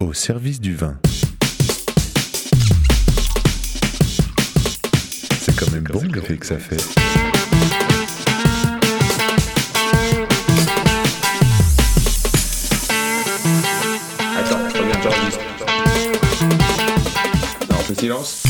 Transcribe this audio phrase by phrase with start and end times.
[0.00, 0.96] au service du vin.
[5.40, 6.76] C'est quand même bon l'effet que ça fait.
[14.36, 15.40] Attends, reviens, j'enregistre.
[17.68, 18.47] Non, on fait silence.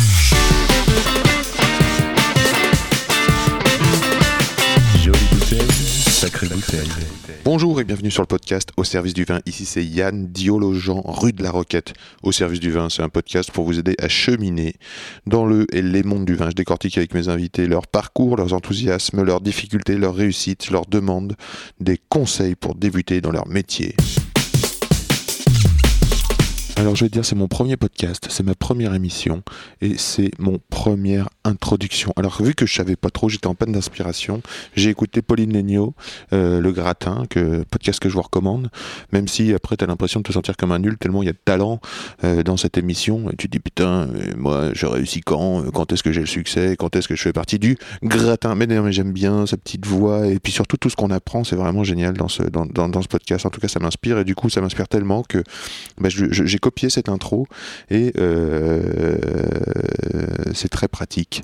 [7.45, 9.41] Bonjour et bienvenue sur le podcast Au service du vin.
[9.47, 11.95] Ici c'est Yann Diologen, rue de la Roquette.
[12.23, 14.75] Au service du vin, c'est un podcast pour vous aider à cheminer
[15.27, 16.51] dans le et les mondes du vin.
[16.51, 21.37] Je décortique avec mes invités leur parcours, leurs enthousiasmes, leurs difficultés, leurs réussites, leurs demandes,
[21.81, 23.95] des conseils pour débuter dans leur métier.
[26.79, 29.43] Alors je vais te dire, c'est mon premier podcast, c'est ma première émission
[29.81, 32.13] et c'est mon première introduction.
[32.15, 34.43] Alors vu que je savais pas trop, j'étais en panne d'inspiration,
[34.77, 35.95] j'ai écouté Pauline Legnaud,
[36.33, 38.71] euh, Le Gratin, que, podcast que je vous recommande,
[39.11, 41.31] même si après tu as l'impression de te sentir comme un nul tellement il y
[41.31, 41.81] a de talent
[42.23, 45.93] euh, dans cette émission et tu te dis putain, euh, moi je réussis quand, quand
[45.93, 48.55] est-ce que j'ai le succès, quand est-ce que je fais partie du Gratin.
[48.55, 51.43] Mais non, mais j'aime bien sa petite voix et puis surtout tout ce qu'on apprend,
[51.43, 53.47] c'est vraiment génial dans ce, dans, dans, ce podcast.
[53.47, 55.43] En tout cas, ça m'inspire et du coup, ça m'inspire tellement que
[56.01, 57.47] bah, j'ai copié cette intro
[57.89, 59.17] et euh,
[60.53, 61.43] c'est très pratique.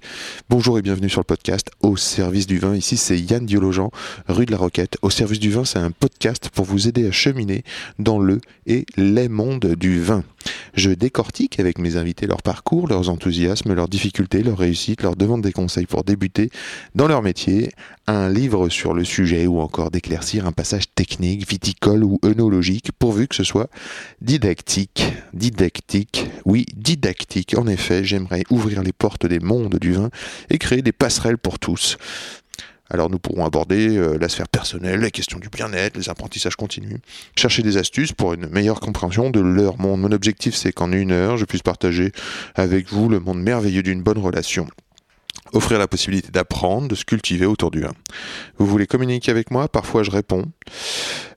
[0.50, 2.74] Bonjour et bienvenue sur le podcast Au service du vin.
[2.76, 3.88] Ici, c'est Yann Diologen,
[4.28, 4.98] rue de la Roquette.
[5.00, 7.64] Au service du vin, c'est un podcast pour vous aider à cheminer
[7.98, 10.24] dans le et les mondes du vin.
[10.74, 15.42] Je décortique avec mes invités leur parcours, leurs enthousiasmes, leurs difficultés, leurs réussites, leur demande
[15.42, 16.50] des conseils pour débuter
[16.94, 17.70] dans leur métier,
[18.06, 23.28] un livre sur le sujet ou encore d'éclaircir un passage technique, viticole ou œnologique, pourvu
[23.28, 23.70] que ce soit
[24.20, 25.13] didactique.
[25.32, 27.54] Didactique, oui, didactique.
[27.56, 30.10] En effet, j'aimerais ouvrir les portes des mondes du vin
[30.50, 31.96] et créer des passerelles pour tous.
[32.90, 36.98] Alors nous pourrons aborder euh, la sphère personnelle, les questions du bien-être, les apprentissages continus,
[37.34, 40.02] chercher des astuces pour une meilleure compréhension de leur monde.
[40.02, 42.12] Mon objectif c'est qu'en une heure, je puisse partager
[42.54, 44.66] avec vous le monde merveilleux d'une bonne relation.
[45.54, 47.94] Offrir la possibilité d'apprendre, de se cultiver autour du vin.
[48.58, 49.66] Vous voulez communiquer avec moi?
[49.66, 50.44] Parfois je réponds.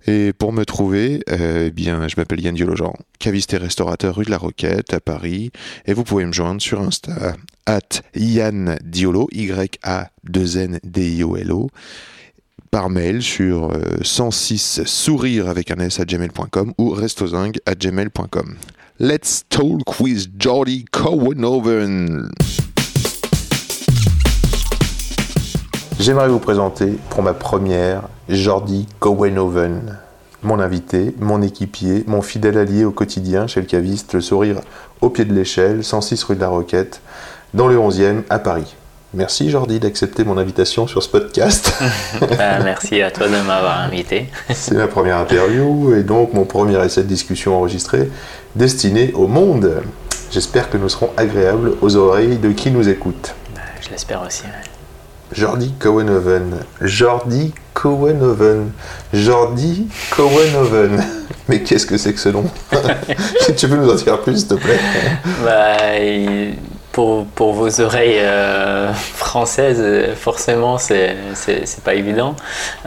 [0.08, 4.24] Et pour me trouver, euh, eh bien, je m'appelle Yann Diologen, caviste et restaurateur rue
[4.24, 5.52] de la Roquette à Paris.
[5.86, 7.36] Et vous pouvez me joindre sur Insta,
[7.66, 7.82] at
[8.16, 11.70] Yann Diolo, Y-A-2-N-D-I-O-L-O,
[12.72, 18.56] par mail sur euh, 106 sourire avec un S à gmail.com ou restozingue à gmail.com.
[19.00, 22.30] Let's talk with Jordi Cowenhoven.
[26.00, 29.98] J'aimerais vous présenter pour ma première Jordi Cowenhoven,
[30.44, 34.58] mon invité, mon équipier, mon fidèle allié au quotidien chez le caviste Le Sourire
[35.02, 37.02] au pied de l'échelle, 106 rue de la Roquette,
[37.56, 38.76] dans le 11e à Paris.
[39.16, 41.74] Merci Jordi d'accepter mon invitation sur ce podcast.
[42.38, 44.28] Bah, merci à toi de m'avoir invité.
[44.54, 48.12] C'est ma première interview et donc mon premier essai de discussion enregistré
[48.56, 49.82] destiné au monde.
[50.30, 53.34] J'espère que nous serons agréables aux oreilles de qui nous écoute.
[53.56, 54.44] Bah, je l'espère aussi.
[55.32, 56.60] Jordi Cowenhoven.
[56.82, 58.72] Jordi Cowenhoven.
[59.14, 61.04] Jordi Cowenhoven.
[61.50, 62.46] Mais qu'est-ce que c'est que ce nom?
[63.42, 64.80] Si tu peux nous en dire plus, s'il te plaît.
[65.44, 65.78] Bah,
[66.98, 69.84] pour, pour vos oreilles euh, françaises,
[70.16, 71.16] forcément, c'est
[71.86, 72.36] pas évident.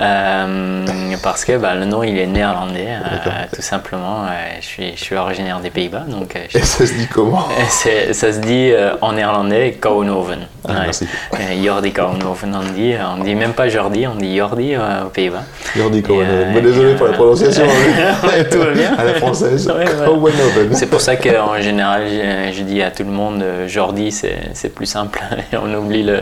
[0.00, 0.84] Euh,
[1.22, 4.25] parce que bah, le nom, il est néerlandais, euh, tout simplement.
[4.60, 8.32] Je, suis, je suis originaire des Pays-Bas, donc je- Et ça se dit comment ça
[8.32, 10.41] se dit en néerlandais Kouwenhoven.
[10.69, 11.06] Ah, merci.
[11.34, 12.94] Euh, Jordi Kouwenhoven, on dit.
[13.16, 15.44] On dit même pas Jordi, on dit Jordi aux Pays-Bas.
[15.77, 16.48] Jordi Cowenhoven.
[16.48, 17.62] euh, Bon, désolé pour la prononciation.
[18.25, 18.92] Ouais, tout va bien.
[18.98, 19.69] À la française.
[19.69, 20.69] Ouais, ouais.
[20.72, 24.70] C'est pour ça qu'en général, je, je dis à tout le monde, Jordi, c'est c'est
[24.74, 25.20] plus simple.
[25.52, 26.20] Et on oublie le,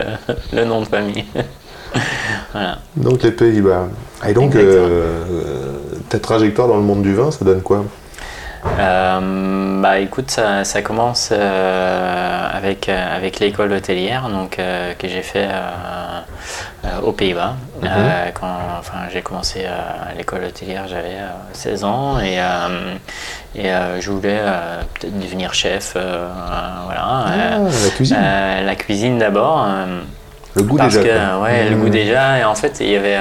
[0.51, 1.23] le nom de famille.
[2.51, 2.79] voilà.
[2.97, 3.87] Donc les Pays-Bas.
[4.27, 4.87] Et donc, Exactement.
[4.89, 5.23] euh,
[6.09, 7.85] ta trajectoire dans le monde du vin, ça donne quoi?
[8.65, 15.07] Euh, bah écoute, ça, ça commence euh, avec, euh, avec l'école hôtelière donc, euh, que
[15.07, 15.47] j'ai fait
[17.03, 17.55] aux Pays-Bas.
[17.83, 22.37] Euh, quand enfin, j'ai commencé à l'école hôtelière, j'avais euh, 16 ans et,
[23.55, 24.39] et je voulais
[24.93, 25.93] peut-être devenir chef.
[25.93, 27.01] voilà.
[27.01, 28.17] Ah, la cuisine.
[28.65, 29.67] la cuisine d'abord.
[30.55, 31.03] Le goût parce déjà.
[31.03, 31.79] que ouais le Mmh.
[31.79, 33.17] goût déjà et en fait il y avait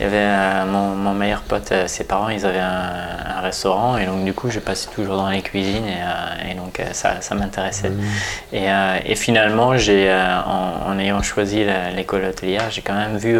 [0.00, 3.96] il y avait mon, mon meilleur pote euh, ses parents ils avaient un, un restaurant
[3.96, 6.84] et donc du coup je passais toujours dans les cuisines et, euh, et donc euh,
[6.92, 8.54] ça, ça m'intéressait Mmh.
[8.54, 8.66] et,
[9.06, 11.64] et finalement j'ai en, en ayant choisi
[11.94, 13.38] l'école hôtelière j'ai quand même vu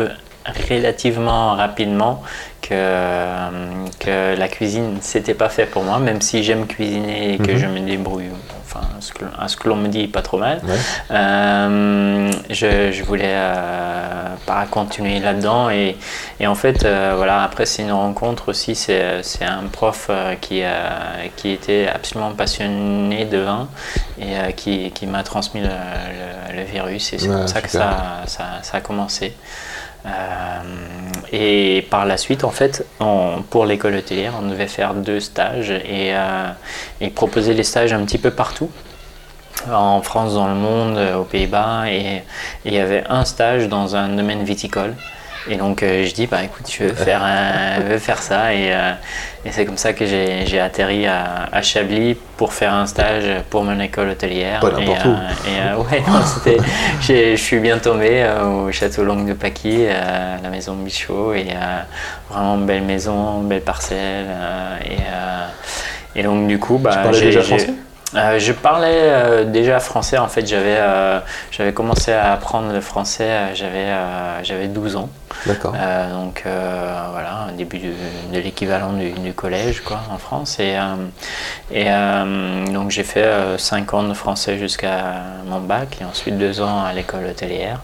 [0.70, 2.22] relativement rapidement
[2.62, 2.74] que,
[3.98, 7.56] que la cuisine c'était pas fait pour moi même si j'aime cuisiner et que Mhm.
[7.56, 8.30] je me débrouille
[8.80, 10.60] enfin, à ce que l'on me dit, pas trop mal.
[10.64, 10.74] Ouais.
[11.10, 15.96] Euh, je, je voulais euh, pas continuer là-dedans et,
[16.40, 20.10] et en fait euh, voilà après c'est une rencontre aussi c'est un prof
[20.40, 20.62] qui
[21.44, 23.68] était absolument passionné de vin
[24.20, 27.68] et qui, qui m'a transmis le, le- le virus et c'est Ouais, comme ça que
[27.70, 27.86] super.
[28.26, 29.34] ça, ça, ça a commencé.
[30.06, 30.08] Euh,
[31.32, 32.86] et par la suite, en fait,
[33.50, 36.50] pour l'école hôtelière, on devait faire deux stages et, euh,
[37.14, 38.70] proposer les stages un petit peu partout
[39.70, 42.22] en France, dans le monde, aux Pays-Bas, et
[42.64, 44.94] il y avait un stage dans un domaine viticole.
[45.46, 48.52] Et donc euh, je dis, bah écoute, je veux faire, un- je veux faire ça,
[48.52, 48.92] et, euh,
[49.46, 53.24] et c'est comme ça que j'ai j'ai atterri à, à Chablis pour faire un stage
[53.48, 54.60] pour mon école hôtelière.
[54.60, 55.08] Pas et, n'importe où.
[55.48, 56.20] et, euh, ouais, non,
[57.00, 61.46] je suis bien tombé euh, au château Longue de Paquis, euh, la maison Bichot, et
[61.50, 61.80] euh,
[62.28, 65.46] vraiment belle maison, belle parcelle, euh, et, euh,
[66.16, 67.72] et donc du coup, bah, parlais j'ai- déjà français?
[68.14, 71.20] Euh, je parlais euh, déjà français, en fait j'avais euh,
[71.50, 73.88] j'avais commencé à apprendre le français, j'avais
[74.42, 75.10] j'avais 12 ans.
[75.46, 75.72] D'accord.
[75.72, 80.58] Donc voilà, début de l'équivalent du, du collège quoi, en France.
[80.58, 80.76] Et,
[81.70, 81.86] et
[82.72, 83.28] donc j'ai fait
[83.58, 84.98] 5 ans de français jusqu'à
[85.46, 87.80] mon bac et ensuite 2 ans à l'école hôtelière.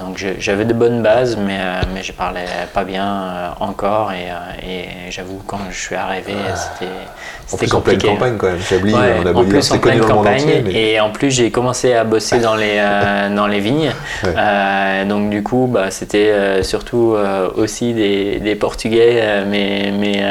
[0.00, 1.60] Donc j'avais de bonnes bases, mais,
[1.94, 4.10] mais je parlais pas bien encore.
[4.12, 4.28] Et,
[4.66, 8.14] et j'avoue, quand je suis arrivé, c'était En c'était plus, en pleine compliqué.
[8.14, 8.60] campagne quand même.
[8.60, 11.50] Chablis, Ouais, on a en plus en pleine campagne entier, mais- et en plus j'ai
[11.50, 13.90] commencé à bosser dans les euh, dans les vignes
[14.24, 14.34] Ouais.
[14.36, 17.16] Euh, donc du coup bah, c'était euh, surtout
[17.56, 20.22] aussi des, des portugais mes mes,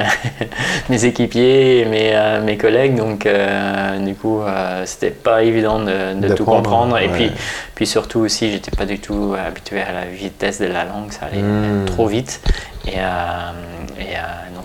[0.90, 2.14] mes équipiers et mes
[2.46, 3.28] mes collègues donc
[4.00, 4.40] du coup
[4.86, 7.14] c'était pas évident de, de tout comprendre et ouais.
[7.14, 7.32] puis
[7.76, 11.26] puis surtout aussi j'étais pas du tout habitué à la vitesse de la langue ça
[11.26, 11.86] allait Hmm.
[11.86, 12.40] trop vite
[12.88, 13.02] et, et, euh,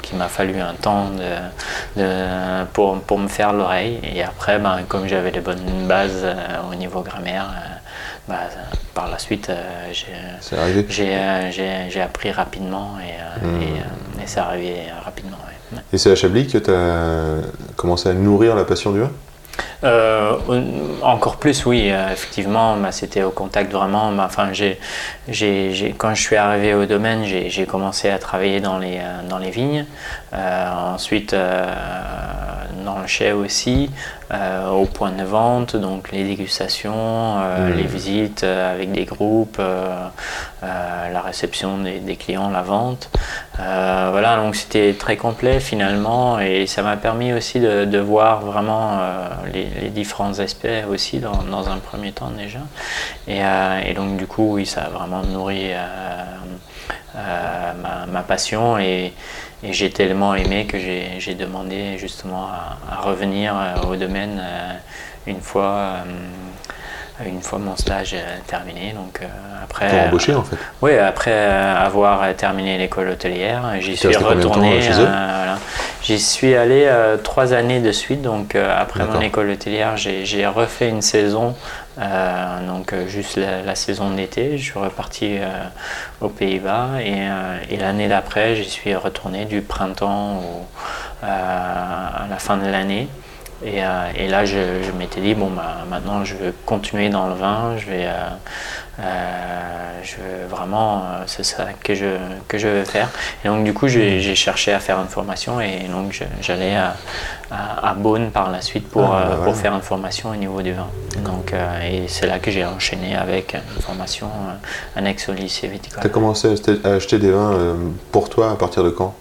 [0.07, 4.01] donc il m'a fallu un temps de, de- pour, pour me faire l'oreille.
[4.15, 6.35] Et après, ben, comme j'avais les bonnes bases euh,
[6.71, 7.75] au niveau grammaire, euh,
[8.29, 8.37] ben,
[8.95, 10.07] par la suite, euh, j'ai-
[12.01, 13.61] appris rapidement et, Hmm.
[13.61, 15.37] et, et c'est arrivé rapidement.
[15.47, 15.79] ouais.
[15.93, 17.43] Et c'est à Chablis que tu as
[17.77, 19.11] commencé à nourrir la passion du vin?
[19.85, 20.37] Euh,
[21.03, 24.13] encore plus, oui, euh, effectivement, c'était au contact vraiment.
[24.19, 24.51] Enfin,
[25.99, 29.51] quand je suis arrivé au domaine, j'ai, commencé à travailler dans les, euh, dans les
[29.51, 29.85] vignes.
[30.37, 31.73] Euh, ensuite, euh,
[32.85, 33.91] dans le chai aussi,
[34.33, 37.77] euh, au point de vente, donc les dégustations, Mhm.
[37.77, 39.61] les visites avec des groupes,
[40.63, 43.09] la réception des, des clients, la vente.
[43.57, 48.99] Voilà, donc c'était très complet finalement et ça m'a permis aussi de, de voir vraiment
[49.53, 52.61] les, les différents aspects aussi dans, dans un premier temps déjà.
[53.29, 53.41] Et,
[53.89, 55.85] et donc du coup, oui, ça a vraiment nourri euh,
[57.17, 59.13] euh, ma, ma passion et,
[59.63, 64.75] et j'ai tellement aimé que j'ai demandé justement à, à revenir euh, au domaine euh,
[65.27, 66.05] une fois.
[67.25, 69.27] Une fois mon stage euh, terminé, donc euh,
[69.65, 69.89] après.
[69.89, 70.57] Pour embaucher en fait.
[70.83, 74.81] Oui, après euh, avoir terminé l'école hôtelière, j'y suis retourné.
[75.07, 75.59] voilà.
[76.03, 76.89] J'y suis allé
[77.25, 78.23] trois années de suite.
[78.23, 81.55] Donc après mon école hôtelière, j'ai refait une saison,
[82.69, 84.57] donc juste la, la saison d'été.
[84.59, 85.39] Je suis reparti
[86.21, 87.29] aux Pays-Bas et,
[87.75, 90.67] et l'année d'après, j'y suis retourné du printemps au-
[91.27, 93.09] à la fin de l'année.
[93.65, 97.27] Et, euh, et là, je, je m'étais dit, bon, bah, maintenant, je veux continuer dans
[97.29, 98.29] le vin, je vais, euh,
[99.01, 102.07] euh, je veux vraiment, c'est ça que je,
[102.49, 103.09] que je veux faire.
[103.45, 106.97] Et donc, du coup, j'ai cherché à faire une formation et donc, j'allais à,
[107.51, 110.61] à, à Beaune par la suite pour, Ah, bah pour faire une formation au niveau
[110.63, 110.89] du vin.
[111.25, 111.53] Donc,
[111.83, 114.29] et c'est là que j'ai enchaîné avec une formation
[114.95, 116.01] annexe au lycée viticole.
[116.03, 117.55] Tu as commencé à acheter- des vins
[118.13, 119.15] pour toi à partir de quand?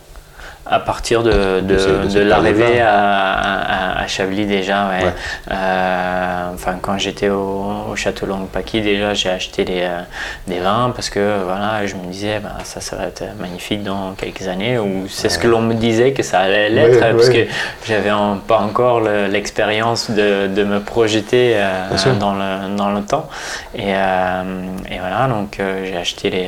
[0.68, 1.76] À partir de, de,
[2.22, 5.04] l'arrivée à, à, à Chablis déjà, ouais.
[5.06, 5.14] Ouais.
[5.52, 10.00] Euh, enfin, quand j'étais au, au Château Longue-Paquis, déjà j'ai acheté des, euh,
[10.48, 14.14] des vins parce que voilà, je me disais ben, ça, ça va être magnifique dans
[14.18, 17.46] quelques années ou c'est ce que l'on me disait que ça allait l'être parce que
[17.88, 23.02] j'avais en- pas encore le- l'expérience de, de me projeter euh, dans, le, dans le
[23.04, 23.28] temps.
[23.76, 24.44] Et, euh,
[24.90, 26.48] et voilà, donc j'ai acheté les,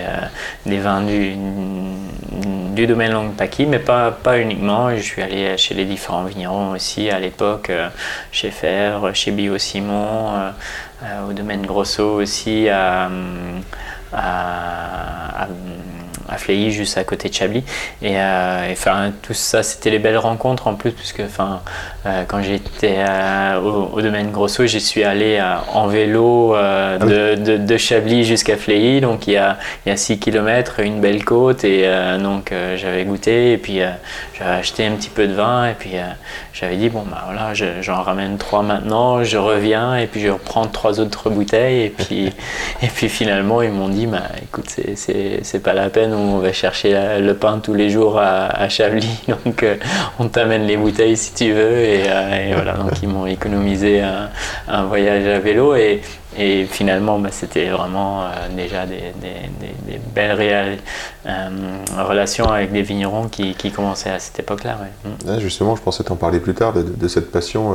[0.66, 1.36] des vins du,
[2.76, 4.96] du domaine Longue-Paquis, mais pas, pas uniquement.
[4.96, 7.90] Je suis allé chez les différents vignerons aussi à l'époque, euh,
[8.32, 10.52] chez Fèvre, chez Bio Simon, euh,
[11.04, 13.10] euh, au domaine Grosso aussi, à-
[16.30, 17.64] à Fléilly, juste à côté de Chablis.
[18.02, 21.62] Et, et enfin, tout ça, c'était les belles rencontres en plus, puisque enfin,
[22.28, 23.04] quand j'étais
[23.62, 25.42] au, au, domaine Grosso, j'y suis allé
[25.74, 29.02] en vélo Ah de, de, de Chablis jusqu'à Fléilly.
[29.02, 31.64] Donc il y, a, il y a 6 km, une belle côte.
[31.64, 31.90] Et
[32.22, 33.80] donc j'avais goûté et puis
[34.38, 35.70] j'avais acheté un petit peu de vin.
[35.70, 35.92] Et puis
[36.54, 40.66] j'avais dit, bon, bah voilà, j'en ramène trois maintenant, je reviens et puis je reprends
[40.68, 41.82] trois autres bouteilles.
[41.82, 42.34] Et puis,
[42.82, 44.66] et puis finalement, ils m'ont dit, bah écoute,
[44.96, 49.20] c'est pas la peine, on va chercher le pain tous les jours à, à Chablis.
[49.46, 49.66] Donc
[50.20, 51.78] on t'amène les bouteilles si tu veux.
[51.78, 54.02] Et, et voilà, donc ils m'ont économisé
[54.68, 55.76] un, voyage à vélo.
[55.76, 56.02] Et,
[56.70, 59.02] finalement, bah, c'était vraiment euh, déjà des,
[60.14, 60.78] belles
[61.26, 61.50] euh,
[61.98, 64.78] relations avec des vignerons qui, commençaient à cette époque-là.
[64.80, 65.32] Ouais.
[65.32, 67.74] Ouais, justement, je pensais t'en parler plus tard de cette passion,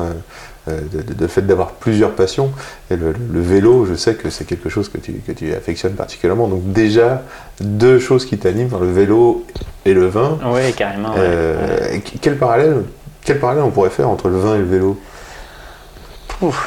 [0.68, 2.52] euh, de, de, fait d'avoir plusieurs passions.
[2.90, 5.94] Et le, le, vélo, je sais que c'est quelque chose que tu, que tu affectionnes
[5.94, 6.48] particulièrement.
[6.48, 7.22] Donc déjà,
[7.60, 9.44] deux choses qui t'animent, le vélo
[9.84, 10.38] et le vin.
[10.46, 11.14] Oui, carrément.
[11.14, 12.02] Ouais.
[12.20, 12.84] Quel, parallèle,
[13.24, 14.98] quel parallèle on pourrait faire entre le vin et le vélo?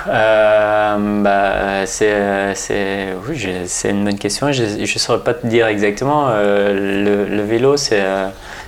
[0.08, 4.52] Euh, bah, c'est, c'est, oui, c'est une bonne question.
[4.52, 6.28] Je ne saurais pas te dire exactement.
[6.30, 6.74] Euh,
[7.04, 8.02] le, le, vélo, c'est,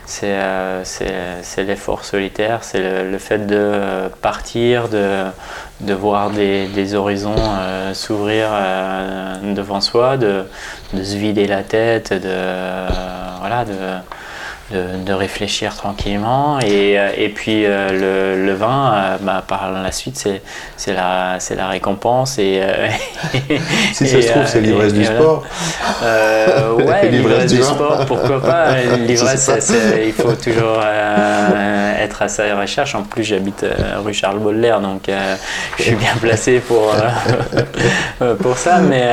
[0.08, 0.40] c'est,
[1.44, 5.26] c'est, l'effort solitaire, c'est le, le, fait de partir, de,
[5.82, 8.48] de voir des, des horizons euh, s'ouvrir
[9.44, 10.46] devant soi, de,
[10.94, 12.90] de, se vider la tête, de,
[13.40, 13.74] voilà, de,
[14.72, 16.60] de, de, réfléchir tranquillement.
[16.60, 20.42] Et, et puis euh, le, le, vin, euh, bah, par la suite, c'est,
[20.76, 22.38] c'est, la, c'est la récompense.
[22.38, 22.88] Et, euh,
[23.94, 25.44] si ça se trouve, c'est l'ivresse du sport.
[26.78, 28.68] ouais, l'ivresse du sport, pourquoi pas.
[28.98, 29.50] L'ivresse,
[30.06, 30.82] il faut toujours
[32.00, 32.96] être à sa recherche.
[32.96, 33.66] En plus, j'habite
[34.04, 35.10] rue Charles Baudelaire, donc
[35.78, 36.94] je suis bien placé pour,
[38.42, 38.80] pour ça.
[38.80, 39.08] Mais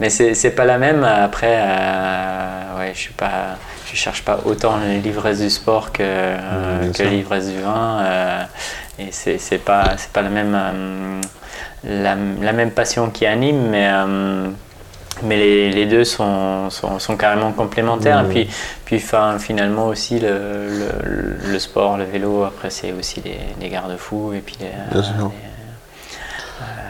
[0.00, 1.04] mais c'est, pas la même.
[1.04, 3.58] Après, euh, ouais, je suis pas,
[3.90, 8.00] je cherche pas autant l'ivresse du sport que, euh, que l'ivresse du vin.
[8.00, 8.42] Euh,
[8.98, 11.20] et c'est, pas, c'est pas la même,
[11.84, 13.88] la, la, même passion qui anime, mais
[15.22, 18.22] mais les, les, deux sont, sont, sont, carrément complémentaires.
[18.22, 18.30] Mmh.
[18.30, 18.50] Et puis,
[18.86, 23.68] puis fin, finalement aussi, le, le, le, sport, le vélo, après, c'est aussi les, les
[23.68, 24.32] garde-fous.
[24.32, 25.30] Et puis les, Bien sûr.
[25.44, 25.49] Et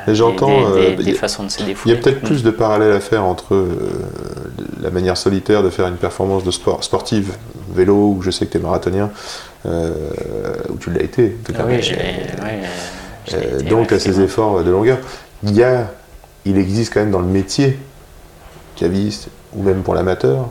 [0.08, 0.74] j'entends.
[0.74, 1.94] Des, des, des, façons de se défouler.
[1.94, 3.68] Il y a peut-être plus de parallèles à faire entre euh,
[4.80, 7.34] la manière solitaire de faire une performance de sport sportive,
[7.74, 9.10] vélo, où je sais que tu es marathonien,
[9.66, 9.92] euh,
[10.68, 11.36] où tu l'as été.
[11.44, 11.80] Tout cas, ah oui.
[13.34, 14.98] Euh, donc, à ces efforts de longueur,
[15.42, 15.92] il y a,
[16.44, 17.78] il existe quand même dans le métier
[18.76, 20.48] caviste, ou même pour l'amateur,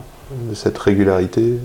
[0.54, 1.58] cette régularité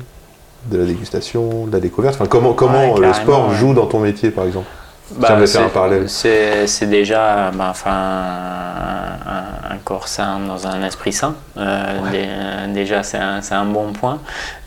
[0.72, 2.16] de la dégustation, de la découverte.
[2.16, 4.68] Enfin, comment comment ouais, le sport joue dans ton métier, par exemple?
[5.12, 11.36] Bah, c'est déjà bah, enfin, un, un, corps sain dans un esprit sain.
[11.58, 12.74] Euh, ouais.
[12.74, 14.20] déjà, c'est un, un, bon point.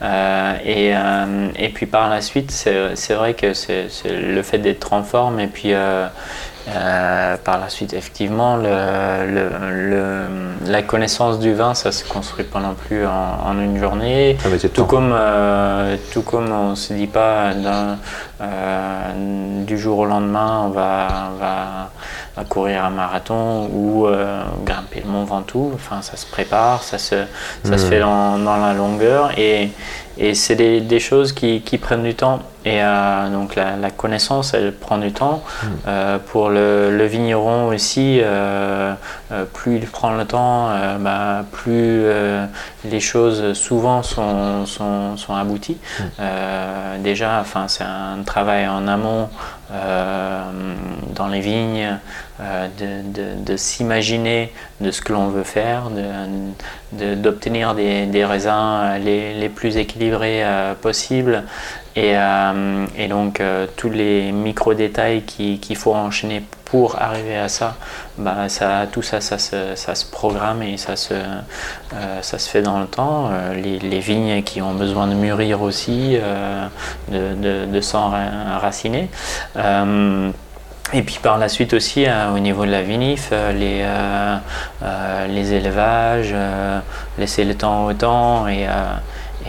[0.02, 4.92] Euh, et, euh, et puis par la suite, c'est vrai que c'est le fait d'être
[4.92, 5.74] en forme et puis
[6.76, 12.44] euh, par la suite, effectivement, le, le, le, la connaissance du vin, ça se construit
[12.44, 14.36] pas non plus en, en une journée.
[14.44, 17.52] Ah, tout, comme, euh, tout comme on ne se dit pas
[18.40, 21.90] euh, du jour au lendemain, on va, on va,
[22.36, 25.72] va courir un marathon ou euh, grimper le Mont Ventoux.
[25.74, 27.16] Enfin, ça se prépare, ça se,
[27.64, 27.78] ça mmh.
[27.78, 29.36] se fait dans, dans, la longueur.
[29.36, 29.70] Et,
[30.18, 32.40] et c'est des, des, choses qui, qui, prennent du temps.
[32.64, 35.42] Et euh, donc la, la, connaissance, elle prend du temps.
[35.42, 35.66] Mmh.
[35.86, 38.20] Euh, pour le, le, vigneron aussi,
[39.52, 42.04] plus il prend le temps, bah, plus
[42.84, 45.78] les choses souvent sont, sont, sont abouties.
[46.00, 47.02] Mmh.
[47.02, 49.28] déjà, enfin, c'est un travail en amont
[49.70, 51.98] dans les vignes,
[52.38, 55.90] de, de, s'imaginer de ce que l'on veut faire,
[56.92, 60.42] d'obtenir de, des, des, raisins les, les plus équilibrés
[60.80, 61.44] possibles.
[61.98, 67.36] Et, euh, et, donc euh, tous les micro détails qu'il qui faut enchaîner pour arriver
[67.36, 67.76] à ça,
[68.16, 72.80] bah, ça tout ça ça se, programme et ça se, euh, ça se fait dans
[72.80, 73.30] le temps.
[73.54, 76.18] Les, les, vignes qui ont besoin de mûrir aussi,
[77.10, 79.08] de, de, s'enraciner.
[80.94, 85.26] Et puis par la suite aussi, euh, au niveau de la vinif, euh, les, euh,
[85.28, 86.34] les élevages,
[87.18, 88.66] laisser le temps au temps et,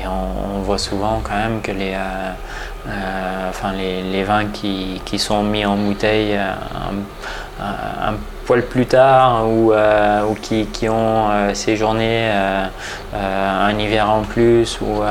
[0.06, 1.96] on, voit souvent quand même que les,
[3.50, 8.14] enfin les, les, vins qui, qui, sont mis en bouteille un, un, un
[8.46, 12.30] poil plus tard ou, ou qui, qui, ont séjourné
[13.14, 15.04] un hiver en plus ou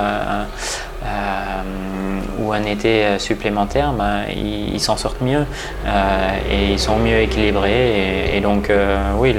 [2.39, 5.45] ou un été supplémentaire, ben, ils, s'en sortent mieux
[5.87, 8.31] euh, et ils sont mieux équilibrés.
[8.33, 9.35] Et, et donc, euh, oui,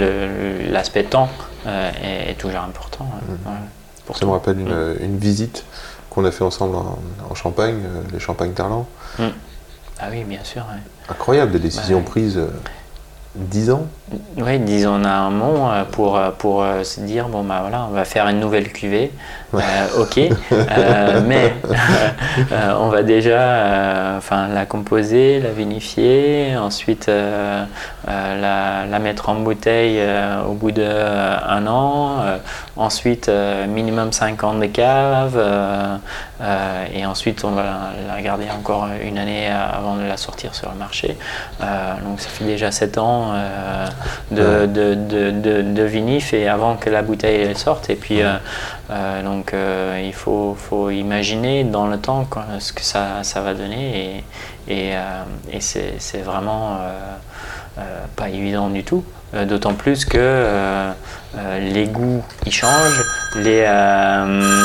[0.70, 1.30] l'aspect temps
[1.68, 3.06] euh, est, est, toujours important.
[3.06, 3.50] Mmh.
[3.50, 3.56] Ouais.
[4.06, 5.66] pour Ça me rappelle une, une visite
[6.20, 7.00] qu'on a fait ensemble en,
[7.30, 8.86] en Champagne, euh, les Champagnes Tarlan.
[10.02, 10.64] Ah oui, bien sûr.
[10.64, 10.80] ouais.
[11.10, 12.04] Incroyable, des décisions Ouais.
[12.04, 12.48] prises euh,
[13.36, 13.86] 10 ans.
[14.38, 17.60] Oui, disons on a un moment euh, pour, euh, pour euh, se dire bon bah
[17.62, 19.12] voilà, on va faire une nouvelle cuvée.
[19.54, 19.62] Ouais.
[19.64, 20.18] Euh, ok,
[20.52, 21.54] Euh, mais
[22.52, 30.02] euh, on va déjà enfin la composer, la vinifier, ensuite la, la mettre en bouteille
[30.48, 32.18] au bout d'un an,
[32.78, 33.32] ensuite
[33.68, 35.40] minimum 5 ans de cave,
[36.42, 40.18] euh, euh, et ensuite on va la, la garder encore une année avant de la
[40.18, 41.18] sortir sur le marché.
[41.62, 43.88] Euh, donc ça fait déjà 7 ans euh,
[44.32, 44.68] de, Ouais.
[44.68, 47.90] de, de, de, de vinif et avant que la bouteille elle sorte.
[47.90, 48.34] Et puis euh,
[48.92, 53.42] euh, donc euh, il faut, faut imaginer dans le temps quoi, ce que ça, ça
[53.42, 54.24] va donner
[54.68, 57.00] et, et, euh, et c'est vraiment euh,
[57.80, 57.82] euh,
[58.16, 59.04] pas évident du tout.
[59.36, 60.92] Euh, D'autant plus que euh,
[61.38, 63.04] euh, les goûts ils changent,
[63.36, 64.64] les, euh,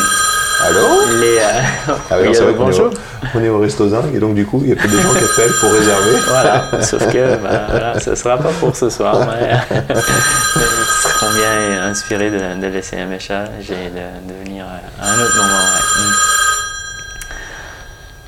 [0.64, 2.90] Allô les euh, Ah oui, oui, euh, bonjour.
[3.34, 5.12] on est au Resto Zinc et donc du coup, il y a peut-être des gens
[5.12, 6.16] qui appellent pour réserver.
[6.28, 11.32] Voilà, sauf que bah, voilà, ce ne sera pas pour ce soir, mais ils seront
[11.34, 14.64] bien inspirés de, de laisser un message et de, de venir
[15.00, 15.64] à un autre moment.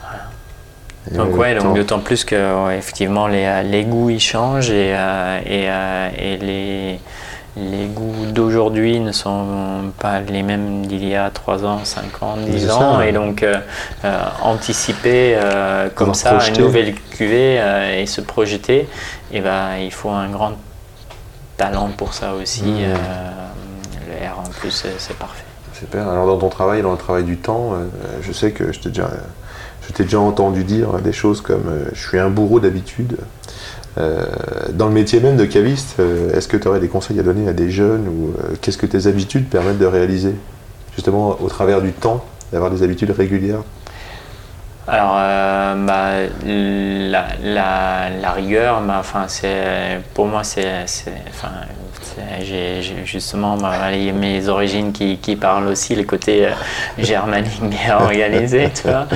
[0.02, 1.12] ouais.
[1.12, 4.70] Et Donc ouais, donc d'autant plus que ouais, effectivement les, euh, les goûts ils changent
[4.70, 7.00] et, euh, et, euh, et les,
[7.56, 12.36] les goûts d'aujourd'hui ne sont pas les mêmes d'il y a 3 ans, 5 ans,
[12.36, 13.06] 10 C'est ans ça.
[13.06, 13.56] et donc euh,
[14.04, 16.58] euh, anticiper euh, comme ça projeter.
[16.58, 17.60] une nouvelle cuvée
[17.98, 18.88] et se projeter,
[19.32, 20.52] et ben il faut un grand
[21.56, 22.64] talent pour ça aussi.
[22.64, 22.94] Mmh.
[24.06, 25.44] le R en plus c'est parfait.
[25.72, 26.08] Super.
[26.08, 27.72] Alors dans ton travail, dans le travail du temps,
[28.20, 29.08] je sais que je t'ai déjà,
[29.86, 33.16] je t'ai déjà entendu dire des choses comme je suis un bourreau d'habitude.
[33.98, 34.26] Euh,
[34.72, 37.48] dans le métier même de caviste, euh, est-ce que tu aurais des conseils à donner
[37.48, 40.34] à des jeunes ou euh, qu'est-ce que tes habitudes permettent de réaliser
[40.94, 43.62] Justement au travers du temps, d'avoir des habitudes régulières?
[44.88, 46.12] Alors, bah,
[46.44, 50.86] la, rigueur, bah, c'est, pour moi, c'est-
[52.40, 56.50] j'ai, j'ai justement bah, les- mes origines qui, qui parlent aussi, le côté euh,
[56.98, 59.06] germanique bien organisé, tu vois.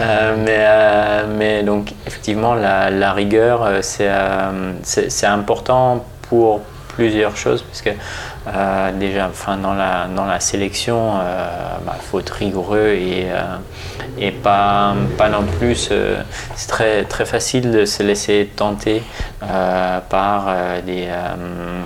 [0.00, 4.72] Euh, mais, euh, mais donc, effectivement, la, la rigueur, euh, c'est, euh,
[5.24, 7.90] important pour plusieurs choses, puisque
[8.46, 11.14] euh, déjà, enfin, dans la, dans la sélection,
[11.86, 13.56] il faut être rigoureux et, euh,
[14.18, 15.88] et pas, pas non plus.
[15.90, 16.22] euh,
[16.54, 19.02] c'est très, très facile de se laisser tenter
[19.42, 21.82] euh, par euh, des, euh, euh, euh,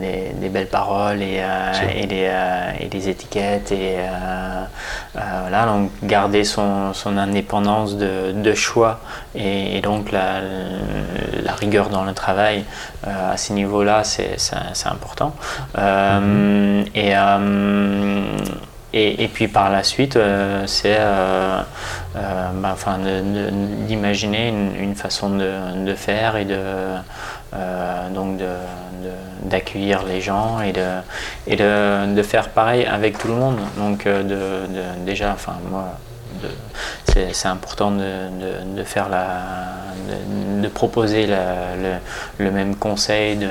[0.00, 3.72] des, des belles paroles et, euh, et, des, euh, et des étiquettes.
[3.72, 4.64] Et, euh,
[5.16, 9.00] euh, voilà, donc garder son, son indépendance de, de choix
[9.34, 10.40] et, et donc la,
[11.42, 12.64] la rigueur dans le travail
[13.06, 14.36] euh, à ces niveaux-là, c'est
[14.86, 15.34] important.
[15.78, 18.36] Euh, et, euh,
[18.92, 21.60] et, et puis par la suite, euh, c'est euh,
[22.16, 22.76] euh, bah,
[23.86, 26.58] d'imaginer une, une façon de, de faire et de,
[27.54, 28.38] euh, donc
[29.42, 30.84] d'accueillir les gens et, de,
[31.46, 33.58] et de, de faire pareil avec tout le monde.
[33.76, 35.98] Donc euh, de, déjà, enfin moi,
[37.32, 39.26] c'est important de, faire la,
[40.62, 43.48] de, proposer la- le, le même conseil, de,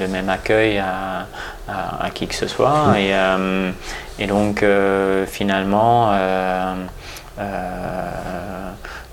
[0.00, 1.26] le même accueil à,
[1.68, 2.94] à- à qui que ce soit.
[2.98, 3.70] Et, euh,
[4.18, 6.12] et donc euh, finalement,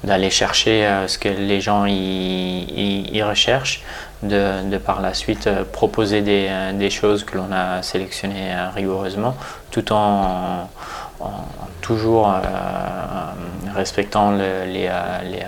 [0.04, 3.82] d'aller chercher euh, ce que les gens y, y- y recherchent,
[4.24, 8.52] de, de par la suite euh, proposer des, euh, des choses que l'on a sélectionnées
[8.54, 9.36] euh, rigoureusement,
[9.72, 10.70] tout en,
[11.20, 11.30] en-
[11.82, 12.32] toujours
[13.76, 14.90] respectant le- les,
[15.24, 15.44] les,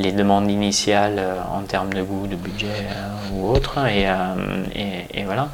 [0.00, 1.20] les demandes initiales
[1.52, 2.86] en termes de goût, de budget
[3.32, 3.78] ou autre.
[3.86, 4.14] Et, euh,
[4.74, 5.48] et- et voilà.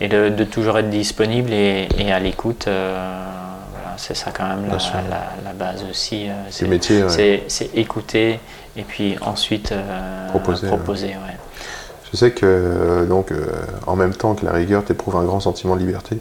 [0.00, 2.64] Et de, de toujours être disponible et, et à l'écoute.
[2.66, 4.76] voilà, c'est ça quand même la,
[5.10, 6.28] la- la base aussi.
[6.28, 6.66] euh, C'est
[7.18, 7.42] ouais.
[7.74, 8.40] écouter
[8.76, 10.76] et puis ensuite euh, Proposer, ouais.
[10.76, 11.36] proposer, ouais.
[12.12, 13.46] Je sais que euh, donc euh,
[13.86, 16.18] en même temps que la rigueur t'éprouve un grand sentiment de liberté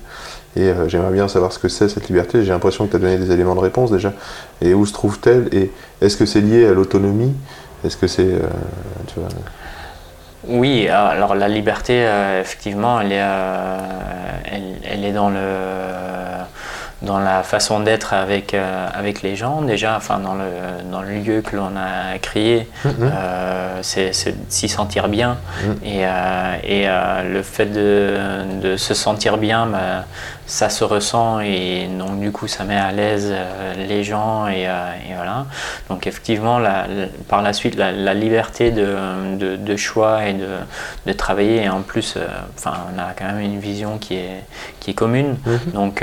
[0.56, 2.43] et euh, j'aimerais bien savoir ce que c'est cette liberté.
[2.43, 4.13] J'ai l'impression que tu as donné des éléments de réponse déjà.
[4.62, 5.49] Et où se trouve-t-elle?
[5.52, 5.71] Et
[6.02, 7.34] est-ce que c'est lié à l'autonomie?
[7.84, 8.39] Est-ce que c'est
[9.08, 9.30] tu vois
[10.47, 12.06] Oui, alors la liberté,
[12.41, 13.23] effectivement, elle est,
[14.84, 15.39] elle est dans le
[17.01, 20.49] dans la façon d'être avec, euh, avec les gens, déjà, enfin, dans, le,
[20.91, 22.93] dans le lieu que l'on a créé, Mhm.
[23.01, 24.12] euh, c'est
[24.49, 25.38] s'y sentir bien.
[25.63, 25.75] Mhm.
[25.85, 30.03] Et, euh, et euh, le fait de, de se sentir bien, bah,
[30.45, 33.31] ça se ressent et donc du coup ça met à l'aise
[33.88, 35.45] les gens et, et voilà.
[35.91, 38.95] Donc effectivement, la- la- par la suite, la, la liberté de,
[39.38, 40.47] de- de choix et de,
[41.05, 42.17] de travailler et en plus,
[42.57, 44.43] enfin, on a quand même une vision qui est,
[44.79, 45.38] qui est commune.
[45.45, 45.59] Mhm.
[45.75, 46.01] Donc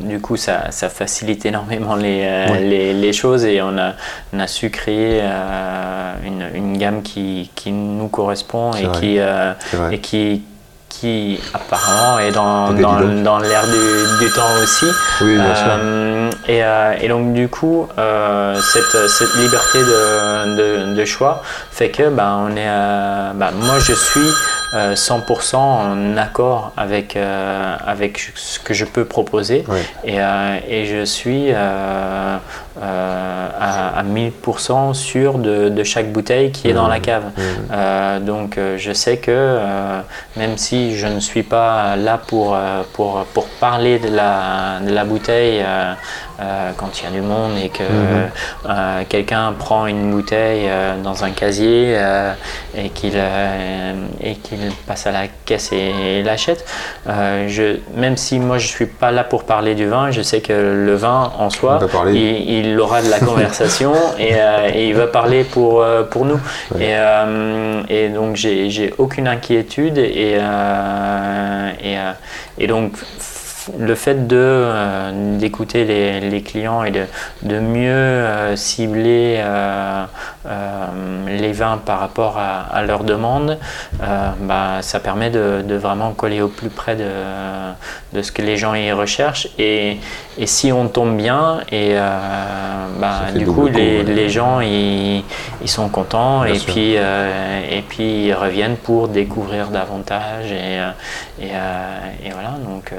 [0.00, 2.60] du coup, ça, ça facilite énormément les, euh, Ouais.
[2.60, 3.92] les, les choses et on a,
[4.32, 9.52] on a su créer euh, une, une gamme qui, qui nous correspond et qui, euh,
[9.90, 10.42] et qui,
[10.88, 14.86] qui apparemment est dans, dans, dans l'air du, du temps aussi.
[15.22, 15.72] Oui, bien sûr.
[16.48, 20.56] Et, euh, et donc du coup, euh, cette, cette liberté de,
[20.90, 22.66] de, de choix fait que ben, on est,
[23.38, 24.28] ben, moi je suis
[24.72, 29.64] 100% en accord avec, euh, avec ce que je peux proposer
[30.04, 32.36] et, euh, et je suis euh,
[32.80, 37.24] euh, à, à 1000% sûr de, de chaque bouteille qui est dans la cave.
[37.36, 37.44] Mhm.
[37.70, 40.00] Euh, donc euh, je sais que euh,
[40.36, 44.92] même si je ne suis pas là pour, euh, pour, pour parler de la, de
[44.92, 45.62] la bouteille
[46.42, 48.30] euh, quand il y a du monde et que Mhm.
[48.68, 51.96] euh, quelqu'un prend une bouteille euh, dans un casier
[52.76, 53.12] et qu'il
[54.42, 56.64] qu'il passe à la caisse et, et l'achète,
[57.06, 60.52] je, même si moi je suis pas là pour parler du vin, je sais que
[60.52, 61.78] le vin en soi,
[62.08, 64.34] il, il aura de la conversation et,
[64.74, 66.40] et il va parler pour, pour nous.
[66.74, 66.94] Ouais.
[67.88, 70.38] Et, et donc j'ai aucune inquiétude et,
[71.84, 71.96] et,
[72.58, 72.92] et donc
[73.78, 77.04] le fait de euh, d'écouter les, les clients et de,
[77.42, 80.04] de mieux euh, cibler euh,
[81.28, 83.58] les vins par rapport à, à leurs demandes,
[84.40, 87.08] bah, ça permet de, de vraiment coller au plus près de,
[88.12, 89.48] de ce que les gens y recherchent.
[89.58, 89.98] Et,
[90.38, 91.94] et si on tombe bien, et
[92.98, 95.24] bah, du coup les, les gens ils,
[95.62, 96.72] ils sont contents Bien et sûr.
[96.72, 100.78] puis, et puis ils reviennent pour découvrir davantage et,
[101.40, 101.46] et,
[102.26, 102.92] et voilà donc,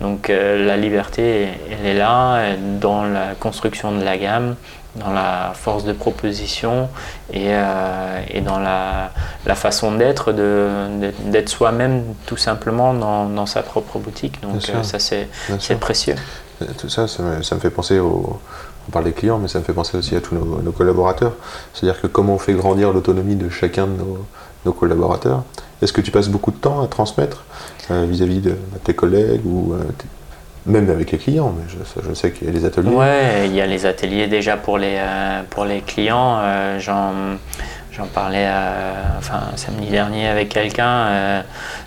[0.00, 4.56] donc euh, la liberté elle est là dans la construction de la gamme
[4.96, 6.88] dans la force de proposition
[7.32, 9.12] et, euh, et dans la,
[9.46, 14.98] la façon d'être d'être soi-même tout simplement dans, dans sa propre boutique donc euh, ça
[14.98, 15.28] c'est,
[15.78, 16.16] précieux
[16.78, 18.38] Tout ça, ça me, ça me fait penser au.
[18.88, 21.34] On parle des clients, mais ça me fait penser aussi à tous nos, nos collaborateurs.
[21.72, 24.26] C'est-à-dire que comment on fait grandir l'autonomie de chacun de nos,
[24.64, 25.44] nos collaborateurs.
[25.82, 27.44] Est-ce que tu passes beaucoup de temps à transmettre
[27.90, 30.06] euh, vis-à-vis de, de tes collègues ou euh, tes-
[30.66, 32.90] même avec les clients mais je, je sais qu'il y a les ateliers.
[32.90, 36.36] Ouais, il y a les ateliers déjà pour les, euh, pour les clients.
[36.40, 36.78] euh,
[37.92, 41.42] J'en parlais euh, enfin, samedi dernier avec quelqu'un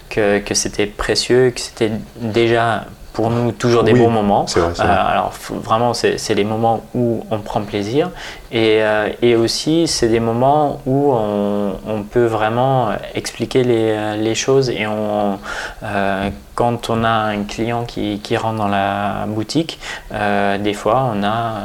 [0.10, 4.46] que, que c'était précieux, que c'était déjà pour nous toujours des Oui, bons moments.
[4.48, 4.86] c'est vrai, vrai.
[4.88, 5.32] alors
[5.64, 8.10] vraiment, c'est les moments où on prend plaisir
[8.54, 14.70] et, euh, et aussi c'est des moments où on, peut vraiment expliquer les, euh, choses
[14.70, 19.80] et euh, quand on a un client qui, rentre dans la boutique,
[20.12, 21.56] des fois on a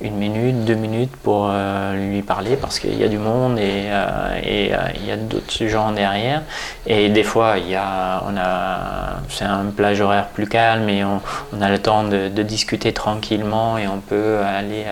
[0.00, 1.48] une minute, deux minutes pour
[1.94, 3.86] lui parler parce qu'il y a du monde et,
[4.44, 6.42] il y a d'autres gens derrière.
[6.86, 11.04] Et des fois, il y a, on a, c'est un plage horaire plus calme et
[11.04, 11.20] on,
[11.60, 14.84] a le temps de, discuter tranquillement et on peut aller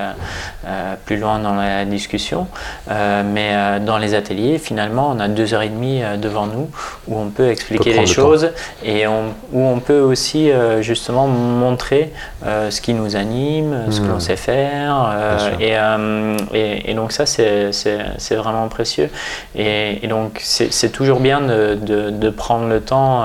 [1.05, 2.47] plus loin dans la discussion.
[2.91, 6.47] Euh, mais euh, dans les ateliers, finalement, on a deux heures et demie euh, devant
[6.47, 6.69] nous
[7.09, 8.51] où on peut expliquer les le choses
[8.85, 12.13] et on- où on peut aussi euh, justement montrer
[12.45, 14.11] euh, ce qui nous anime, ce que Hmm.
[14.11, 15.13] l'on sait faire.
[15.15, 19.11] euh, et, euh, et, et donc ça, c'est vraiment précieux.
[19.55, 23.25] Et, et donc c'est c'est toujours bien de, de- de prendre le temps,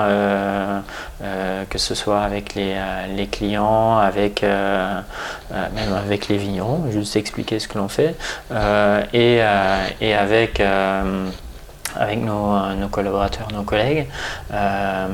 [1.24, 5.00] euh, que ce soit avec les, euh, les clients, avec, euh,
[5.52, 8.16] même avec les vignerons, juste expliquer ce que l'on fait,
[9.14, 9.40] et,
[10.02, 10.62] et avec...
[12.00, 14.08] avec nos, nos collaborateurs, nos collègues,
[14.54, 15.08] euh,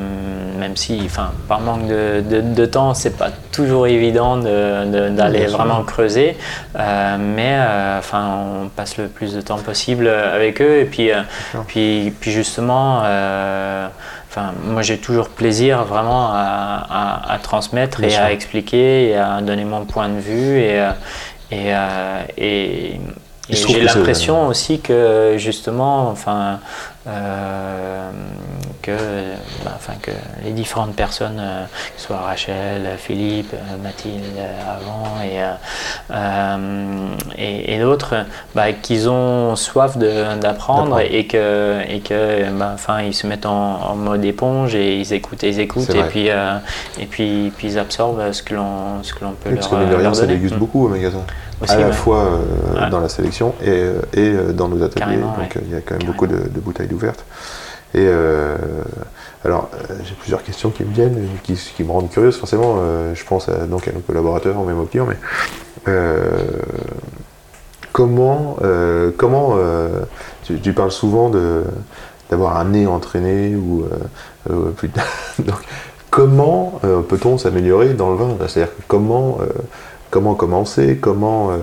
[0.59, 5.09] même si, enfin, par manque de, de- de temps, c'est pas toujours évident de- de-
[5.09, 6.37] d'aller vraiment creuser,
[6.75, 11.09] euh, mais euh, enfin, on passe le plus de temps possible avec eux, et puis,
[11.67, 13.01] puis, puis justement,
[14.37, 16.85] Enfin, moi j'ai toujours plaisir vraiment à,
[17.27, 18.21] à- à transmettre Bien et sûr.
[18.21, 20.91] à expliquer et à donner mon point de vue et, euh,
[21.49, 23.01] et, euh, et-
[23.49, 26.59] et j'ai l'impression aussi que justement, enfin,
[27.07, 28.11] euh,
[28.81, 28.91] que,
[29.63, 30.11] bah, enfin, que
[30.43, 34.37] les différentes personnes, euh, que ce soit Rachel, Philippe, Mathilde
[34.69, 35.39] avant et,
[36.11, 38.15] euh, euh, et, et d'autres,
[38.55, 43.79] bah, qu'ils ont soif d'apprendre et que, et que bah, enfin, ils se mettent en,
[43.91, 46.55] en mode éponge et ils écoutent et ils écoutent C'est et puis, euh,
[46.99, 49.67] et puis, puis ils absorbent ce que l'on ce que l'on peut Oui, leur, parce
[49.67, 50.59] que mine de euh, rien, ça déguste Mm.
[50.59, 51.19] beaucoup au magasin.
[51.61, 51.91] Aussi, à la ouais.
[51.91, 52.89] fois euh, Ouais.
[52.89, 55.01] dans la sélection et, euh, et euh, dans nos ateliers.
[55.05, 55.49] Carrément, donc ouais.
[55.57, 56.11] euh, il y a quand même Carrément.
[56.11, 57.25] beaucoup de, de bouteilles ouvertes.
[57.93, 58.55] Et euh,
[59.43, 62.75] alors, euh, j'ai plusieurs questions qui me viennent, qui, qui me rendent curieuse forcément.
[62.79, 65.66] Euh, je pense à, donc à nos collaborateurs, même aux clients, mais euh,
[67.91, 70.01] comment, euh, comment euh,
[70.43, 71.63] tu, tu parles souvent de
[72.29, 74.91] d'avoir un nez entraîné ou euh, euh, plus-
[75.39, 75.55] donc,
[76.11, 78.35] comment euh, peut-on s'améliorer dans le vin?
[78.47, 79.45] C'est-à-dire comment, euh,
[80.11, 81.57] comment commencer, comment euh,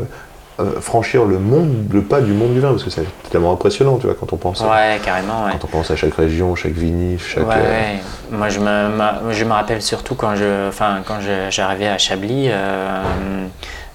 [0.61, 3.99] euh, franchir le monde, le pas du monde du vin, parce que c'est tellement impressionnant,
[3.99, 5.51] tu vois, quand on pense, à, Ouais, carrément, ouais.
[5.53, 7.47] quand on pense à chaque région, chaque vinif, chaque.
[7.47, 7.95] Ouais, euh.
[8.37, 11.19] Moi, je me, ma- je me rappelle surtout quand je, enfin, quand
[11.51, 12.47] j'arrivais à Chablis.
[12.49, 13.03] euh,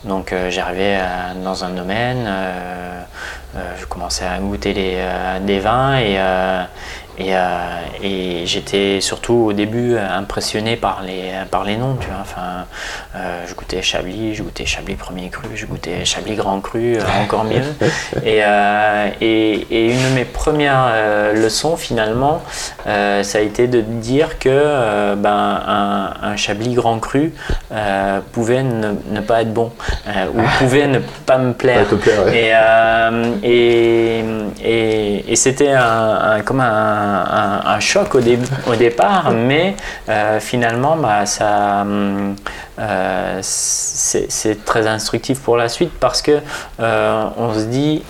[0.05, 3.03] donc, euh, j'arrivais euh, dans un domaine, euh,
[3.77, 6.17] je commençais à goûter des vins et,
[7.19, 11.95] et, euh, et j'étais surtout au début impressionné par les, par les noms.
[11.99, 12.17] Tu vois.
[12.21, 12.65] Enfin,
[13.15, 17.01] euh, je goûtais Chablis, je goûtais Chablis premier cru, je goûtais Chablis grand cru, euh,
[17.21, 17.61] encore mieux.
[18.25, 18.39] Et,
[19.21, 20.91] et, et une de mes premières
[21.35, 22.41] leçons finalement,
[22.85, 27.33] ça a été de dire que ben, un, un Chablis grand cru
[28.31, 29.71] pouvait ne, ne pas être bon
[30.35, 31.83] ou pouvait ne pas me plaire.
[31.85, 32.53] Pas te plaire, ouais.
[33.43, 34.23] Et, et,
[34.63, 35.81] et, et c'était un,
[36.21, 39.75] un- comme un, un- un choc au, dé- au départ, mais
[40.09, 42.35] euh, finalement, bah, ça, hum,
[42.79, 46.39] euh, c'est très instructif pour la suite parce que
[46.79, 48.03] euh, on se dit,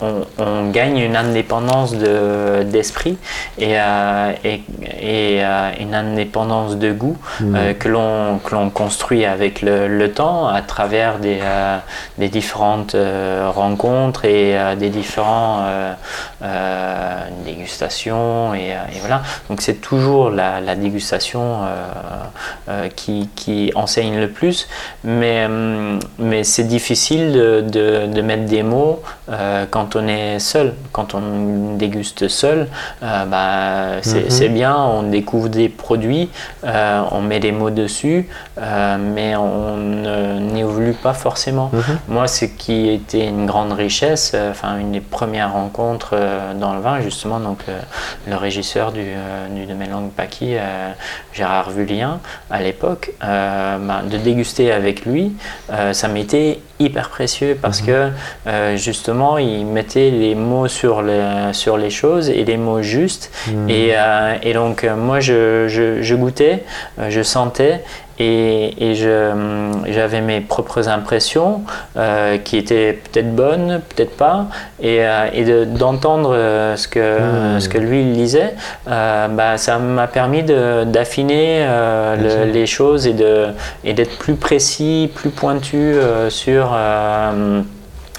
[0.00, 3.18] on, on gagne une indépendance de- d'esprit
[3.58, 4.62] et, euh, et,
[5.00, 5.42] et,
[5.80, 10.62] une indépendance de goût euh, que l'on que l'on construit avec le, le temps à
[10.62, 11.38] travers des,
[12.18, 12.96] des différentes
[13.54, 15.64] rencontres et des différents
[16.42, 19.22] euh, dégustations et, euh, et voilà.
[19.48, 21.60] Donc c'est toujours la, la dégustation
[22.68, 24.68] euh, qui, qui enseigne le plus.
[25.04, 25.46] Mais,
[26.18, 31.14] mais c'est difficile de, de- de mettre des mots euh, quand on est seul quand
[31.14, 32.68] on déguste seul
[33.02, 34.30] euh, bah, c'est Mhm.
[34.30, 36.30] c'est bien on découvre des produits
[36.64, 41.98] euh, on met des mots dessus mais on n'évolue pas forcément Mhm.
[42.08, 46.14] moi, ce qui était une grande richesse, enfin une des premières rencontres
[46.60, 47.58] dans le vin, justement, donc
[48.26, 49.04] le régisseur du,
[49.50, 50.90] du domaine Langue Paqui, euh,
[51.32, 55.34] Gérard Vullien, à l'époque, ben, de déguster avec lui,
[55.92, 58.10] ça m'était hyper précieux parce que
[58.46, 63.30] euh, justement, il mettait les mots sur, le, sur les choses et les mots justes.
[63.68, 66.64] Et, euh, et donc, euh, moi, je, je- je goûtais,
[67.08, 67.82] je sentais
[68.18, 71.62] et, et j'avais mes propres impressions
[71.96, 74.46] euh, qui étaient peut-être bonnes, peut-être pas,
[74.80, 77.60] et, euh, et de- d'entendre euh, ce, que, Mmh.
[77.60, 78.54] ce que lui il lisait,
[78.88, 83.48] euh, bah, ça m'a permis d'affiner euh, le- les choses et de-
[83.84, 86.72] et d'être plus précis, plus pointu euh, sur.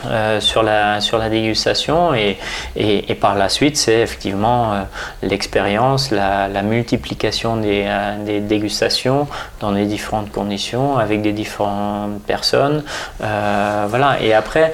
[0.06, 2.38] Euh, sur, la, sur la dégustation et,
[2.76, 4.82] et, et par la suite c'est effectivement euh,
[5.24, 9.28] l'expérience, la, la multiplication des, euh, des dégustations
[9.60, 12.84] dans des différentes conditions avec des différentes personnes
[13.20, 14.18] voilà.
[14.22, 14.74] Et après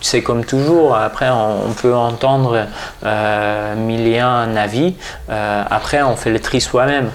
[0.00, 2.66] c'est comme toujours après on, on peut entendre
[3.76, 4.94] mille et un avis
[5.28, 7.10] après on fait le tri soi-même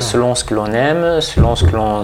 [0.00, 2.02] selon ce que l'on aime selon ce que l'on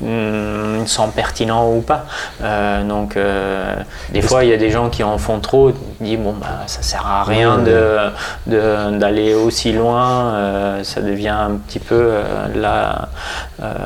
[0.00, 2.04] s- hum, sent pertinent ou pas.
[2.42, 3.74] Euh, donc euh,
[4.12, 6.82] des fois il y a des gens qui en font trop disent bon bah ça
[6.82, 7.98] sert à rien Ouais, de
[8.46, 12.10] de- d'aller aussi loin euh, ça devient un petit peu
[12.54, 13.08] la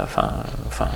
[0.02, 0.30] enfin
[0.68, 0.86] enfin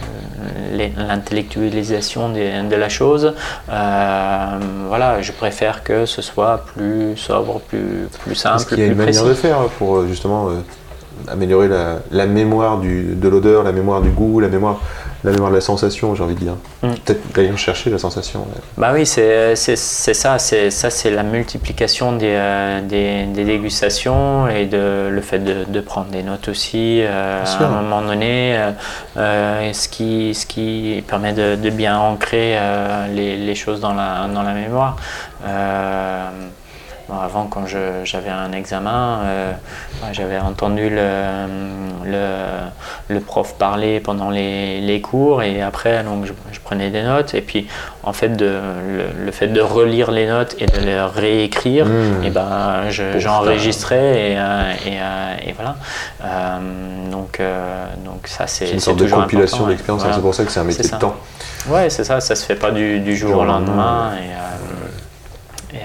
[0.72, 3.34] l'intellectualisation de la chose.
[3.68, 8.86] Voilà je préfère que ce soit plus sobre plus plus simple Est-ce qu'il y a
[8.86, 10.48] plus une manière de faire pour justement
[11.28, 14.80] améliorer la, la mémoire du, de l'odeur, la mémoire du goût, la mémoire,
[15.24, 16.88] la mémoire de la sensation, j'ai envie de dire Mm.
[17.04, 18.40] Peut-être d'ailleurs chercher la sensation.
[18.40, 18.60] ouais.
[18.76, 24.48] Bah oui, c'est c'est ça, c'est ça, c'est la multiplication des, euh, des, des dégustations
[24.48, 28.54] et de, le fait de, de prendre des notes aussi euh, à un moment donné,
[28.56, 28.70] euh,
[29.16, 33.94] euh, ce, qui, ce qui permet de, de bien ancrer euh, les, les choses dans
[33.94, 34.96] la, dans la mémoire.
[37.08, 39.52] Bon, avant, quand je- j'avais un examen, euh,
[40.12, 41.46] j'avais entendu le,
[42.06, 42.24] le,
[43.08, 47.34] le prof parler pendant les, les cours et après, donc, je, je prenais des notes.
[47.34, 47.68] Et puis,
[48.04, 52.24] en fait, de, le, le fait de relire les notes et de les réécrire, Mmh.
[52.24, 55.76] et ben, je- j'enregistrais et, euh, et, euh, et voilà.
[56.24, 60.00] Euh, donc, euh, donc, ça, c'est une sorte de compilation d'expérience.
[60.00, 60.16] Voilà.
[60.16, 61.16] C'est pour ça que c'est un métier de temps.
[61.68, 64.12] Ouais, c'est ça, ça se fait pas du, du jour jour au lendemain, lendemain.
[65.72, 65.80] Et, et,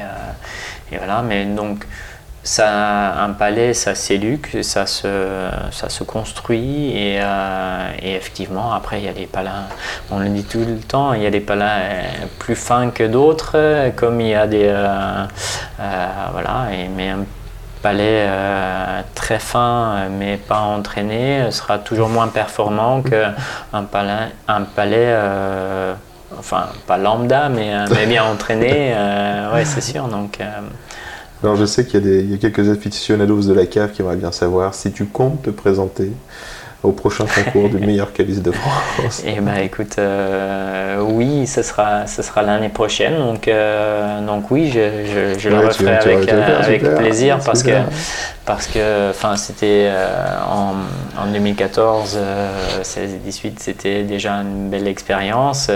[0.92, 1.86] et voilà, mais donc,
[2.44, 6.92] ça, un palais, ça s'éduque, ça se, ça se construit.
[6.98, 9.50] Et, euh, et effectivement, après, il y a des palais,
[10.10, 13.04] on le dit tout le temps, il y a des palais euh, plus fins que
[13.04, 14.68] d'autres, comme il y a des.
[14.68, 15.26] euh,
[16.32, 17.26] voilà, et, mais un
[17.82, 18.28] palais
[19.16, 25.16] très fin mais pas entraîné sera toujours moins performant qu'un palais, un palais
[26.38, 30.08] enfin pas lambda mais, euh, bien entraîné, euh, ouais c'est sûr.
[30.08, 30.46] Donc, euh,
[31.44, 34.74] Alors je sais qu'il y a quelques aficionados de la cave qui aimeraient bien savoir
[34.74, 36.12] si tu comptes te présenter
[36.82, 39.22] au prochain concours du meilleur caviste de France.
[39.26, 43.18] et bah écoute, euh, oui, ce sera, ce sera l'année prochaine.
[43.18, 46.96] Donc, euh, donc oui, je, je, je le Ouais, referai avec, faire, euh, avec super,
[46.98, 47.72] plaisir parce que
[48.46, 50.74] parce que enfin c'était euh, en,
[51.22, 52.50] en 2014 euh,
[52.82, 55.70] 16 et 18 c'était déjà une belle expérience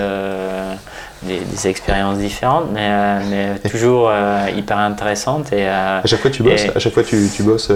[1.21, 3.19] des, des expériences différentes mais, euh,
[3.61, 6.93] mais toujours euh, hyper intéressantes et euh, À chaque fois tu bosses, Et- à chaque
[6.93, 7.71] fois tu, tu bosses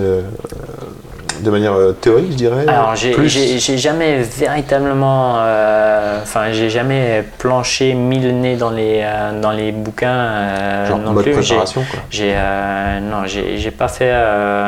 [1.42, 2.66] de manière euh, théorique, je dirais.
[2.68, 5.36] Alors, j'ai jamais véritablement.
[5.40, 10.98] euh, Enfin, j'ai jamais planché mille nez dans les, euh, dans les bouquins euh, genre
[10.98, 11.34] non mode plus.
[11.34, 12.00] Préparation quoi.
[12.10, 14.12] J'ai euh, non, j'ai pas fait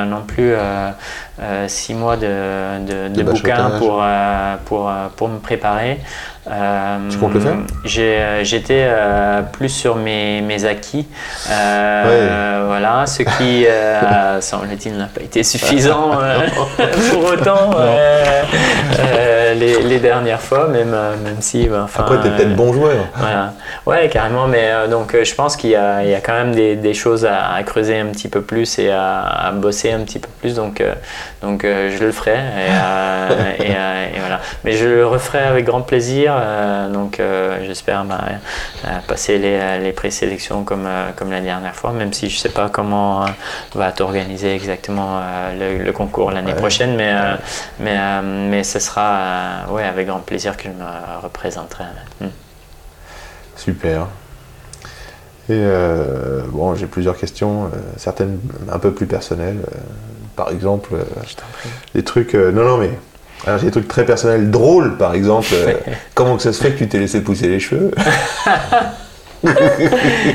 [0.06, 0.54] non plus
[1.68, 2.28] six mois de,
[2.86, 4.04] de, de De bouquins pour,
[4.66, 6.00] pour, pour me préparer.
[6.50, 11.08] Euh, Tu comptes le faire j'ai, euh, J'étais euh, plus sur mes, mes acquis.
[11.52, 16.40] Euh, Voilà, ce qui, euh, semble-t-il, n'a pas été suffisant euh,
[17.12, 18.44] pour autant euh,
[19.00, 21.68] euh, les, les dernières fois, même, euh, même si.
[21.68, 22.96] ben, enfin, Après t'es euh, peut-être bon joueur.
[23.16, 23.54] voilà.
[23.86, 26.34] Ouais, carrément, mais euh, donc euh, je pense qu'il y, a il y a quand
[26.34, 29.92] même des, des choses à, à creuser un petit peu plus et à, à bosser
[29.92, 30.94] un petit peu plus, donc, euh,
[31.42, 32.32] donc euh, je le ferai.
[32.32, 32.36] Et,
[32.72, 34.40] euh, et, euh, et voilà.
[34.64, 38.20] Mais je le referai avec grand plaisir, euh, donc euh, j'espère bah,
[38.86, 42.70] euh, passer les, les présélections comme, comme la dernière fois, même si je sais pas
[42.70, 43.26] comment
[43.76, 45.22] va t'organiser exactement
[45.60, 46.58] le, le concours l'année Ouais.
[46.58, 47.14] prochaine, mais,
[47.80, 51.84] mais, mais ce sera ouais, avec grand plaisir que je me représenterai.
[52.22, 52.26] Mm.
[53.56, 54.08] Super.
[55.50, 58.40] Et euh, bon, j'ai plusieurs questions, euh, certaines
[58.72, 59.60] un peu plus personnelles.
[59.68, 59.78] euh,
[60.36, 60.92] par exemple,
[61.94, 62.34] des trucs.
[62.34, 62.92] non, non, mais.
[63.48, 65.48] Alors, j'ai des trucs très personnels, drôles, par exemple.
[65.54, 65.74] euh,
[66.14, 67.92] comment que ça se fait que tu t'es laissé pousser les cheveux?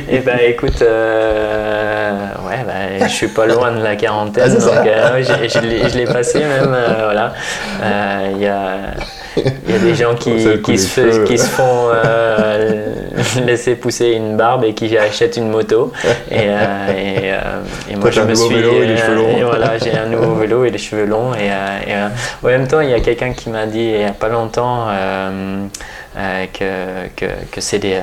[0.09, 2.13] Eh ben écoute, euh,
[2.49, 5.99] ouais, bah, je suis pas loin de la quarantaine, Ah, donc euh, je l'ai- je
[5.99, 7.35] l'ai passé même, voilà.
[8.35, 8.77] Il y, a,
[9.37, 12.87] il y a des gens qui, qui, se, qui se font euh,
[13.47, 15.93] laisser pousser une barbe et qui achètent une moto.
[16.31, 17.39] Et, euh, et, euh,
[17.91, 18.55] et moi je un me nouveau suis.
[18.57, 19.37] vélo et les cheveux longs.
[19.39, 21.33] et voilà, j'ai un nouveau vélo et les cheveux longs.
[21.35, 21.55] Et, euh,
[21.89, 22.09] euh,
[22.43, 24.87] en même temps, il y a quelqu'un qui m'a dit il n'y a pas longtemps.
[24.89, 25.65] euh,
[26.17, 28.01] euh, que, que, que c'est des, euh,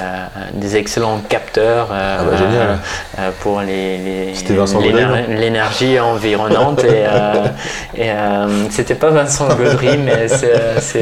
[0.56, 4.92] des excellents capteurs euh, Ah bah, euh, pour les, les- Gaudry,
[5.30, 6.84] l'énergie environnante.
[6.84, 7.34] et euh,
[7.96, 11.00] et, euh, c'était pas Vincent Gaudry, mais c'est-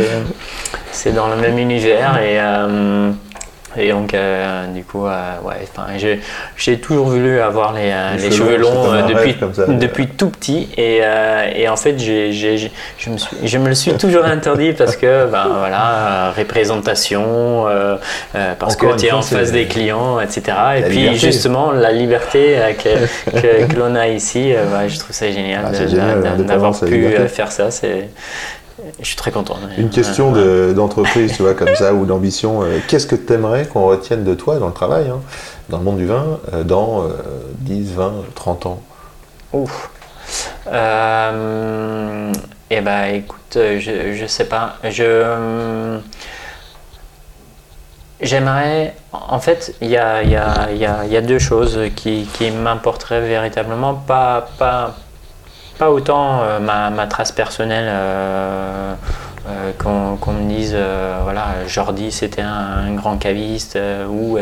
[0.92, 2.18] c'est dans le même univers.
[2.22, 3.12] Et, euh,
[3.78, 5.12] et donc, euh, du coup, euh,
[5.44, 5.58] ouais,
[6.58, 9.66] j'ai toujours voulu avoir les, euh, Les les cheveux longs, depuis, ça.
[9.68, 10.68] depuis tout petit.
[10.76, 11.02] Et,
[11.56, 14.74] et en fait, j'ai- j'ai- j'ai- je, me suis, je me le suis toujours interdit
[14.74, 17.68] parce que, ben voilà, représentation,
[18.58, 20.42] parce Encore que tu es fois, en face des clients, etc.
[20.78, 21.20] Et la puis, liberté.
[21.20, 24.52] justement, la liberté que, que, que l'on a ici,
[24.88, 27.70] je trouve ça génial Ah, d'avoir pu faire ça.
[27.70, 28.10] C'est,
[29.00, 29.58] je suis très content.
[29.78, 30.40] Une question Ouais.
[30.42, 32.64] de- d'entreprise, tu vois, comme ça, ou d'ambition.
[32.64, 35.20] euh, Qu'est-ce que tu aimerais qu'on retienne de toi dans le travail, hein,
[35.70, 37.10] dans le monde du vin, euh, dans euh,
[37.60, 38.82] 10, 20, 30 ans?
[39.54, 39.90] Ouf.
[40.68, 42.32] Euh,
[42.70, 44.76] eh ben, écoute, je, je sais pas.
[44.84, 45.98] Je.
[48.22, 48.96] J'aimerais.
[49.14, 51.40] En fait, il y a, il y, a, il y, a, il y a deux
[51.40, 53.94] choses qui, qui m'importeraient véritablement.
[53.96, 54.96] Pas, pas,
[55.80, 58.94] pas autant euh, ma, ma trace personnelle euh,
[59.48, 60.78] euh, qu'on me dise,
[61.24, 64.38] voilà, Jordi c'était un, un grand caviste, ou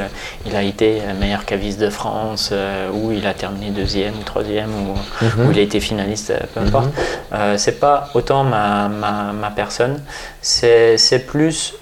[0.46, 2.52] il a été le meilleur caviste de France,
[2.94, 4.96] ou il a terminé deuxième ou troisième, ou,
[5.44, 6.90] ou il a été finaliste, peu importe.
[7.32, 10.02] Euh, c'est pas autant ma, ma, ma personne,
[10.42, 11.76] c'est c'est plus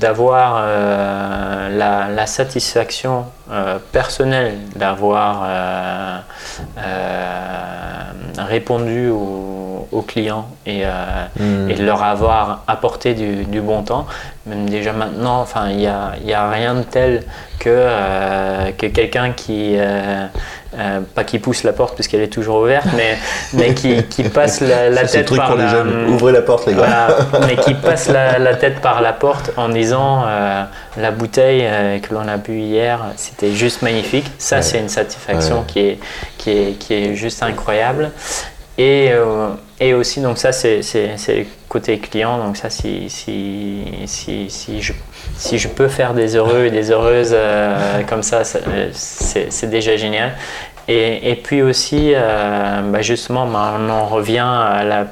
[0.00, 3.26] d'avoir la, la satisfaction
[3.92, 5.44] personnelle d'avoir
[8.48, 14.06] répondu aux, aux clients et, euh, et de leur avoir apporté du, du bon temps.
[14.46, 17.22] Même déjà maintenant, enfin, il n'y a, y a rien de tel
[17.58, 19.76] que, euh, que quelqu'un qui,
[20.74, 23.16] euh, euh, pas qui pousse la porte puisqu'elle est toujours ouverte, mais,
[23.52, 26.08] mais qui, qui passe la, tête par la, jeunes.
[26.10, 26.78] Ouvrez la porte, les gars.
[26.78, 30.64] voilà, mais qui passe la, la tête par la porte en disant euh,
[30.96, 34.26] la bouteille euh, que l'on a bu hier, c'était juste magnifique.
[34.38, 34.62] Ça, Ouais.
[34.62, 35.64] c'est une satisfaction Ouais.
[35.66, 35.98] qui, est,
[36.36, 38.10] qui, est, qui est juste incroyable.
[38.76, 39.48] Et, euh,
[39.80, 40.80] et aussi, donc ça, c'est
[41.68, 42.38] côté client.
[42.38, 44.92] Donc ça, si, si, si, si, je,
[45.36, 49.96] si je peux faire des heureux et des heureuses euh, comme ça, euh, c'est déjà
[49.96, 50.32] génial.
[50.90, 55.06] Et, et puis aussi, euh, bah justement, bah, on en revient à la,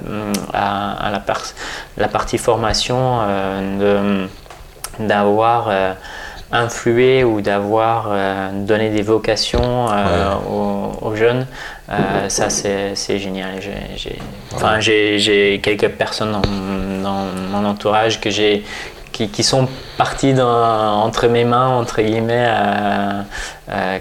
[0.55, 1.43] à, à la, par-
[1.99, 4.27] la partie formation, euh,
[4.99, 5.71] d'avoir
[6.51, 11.47] influé ou d'avoir euh, donné des vocations euh, aux, aux jeunes.
[11.91, 13.61] Euh, ça, c'est génial.
[14.81, 16.41] J'ai quelques personnes dans,
[17.03, 18.65] dans mon entourage que j'ai
[19.17, 22.47] qui, qui sont partis dans- entre mes mains, entre guillemets,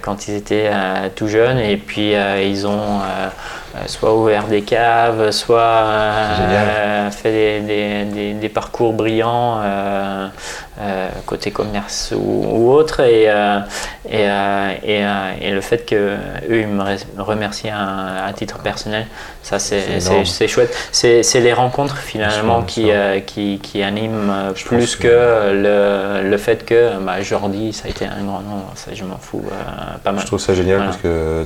[0.02, 1.60] quand ils étaient euh, tout jeunes.
[1.60, 3.28] Et puis, euh, ils ont euh,
[3.76, 10.28] euh, soit ouvert des caves, soit euh, fait des, des- des- des parcours brillants euh,
[10.82, 13.00] euh, côté commerce ou, ou autre.
[13.02, 13.60] Et, euh,
[14.08, 16.18] et, euh, et, euh, et le fait qu'eux,
[16.50, 19.08] ils me re- me remercient à, à titre personnel,
[19.42, 20.76] ça, C'est chouette.
[20.92, 26.30] C'est les rencontres finalement qui, euh, qui, qui animent euh, Je plus que, que- le,
[26.30, 29.44] le fait que bah, Jordi, ça a été un grand nom, ça, je m'en fous
[29.52, 29.55] euh,
[30.04, 30.22] pas mal.
[30.22, 30.92] Je trouve ça génial Voilà.
[30.92, 31.46] parce que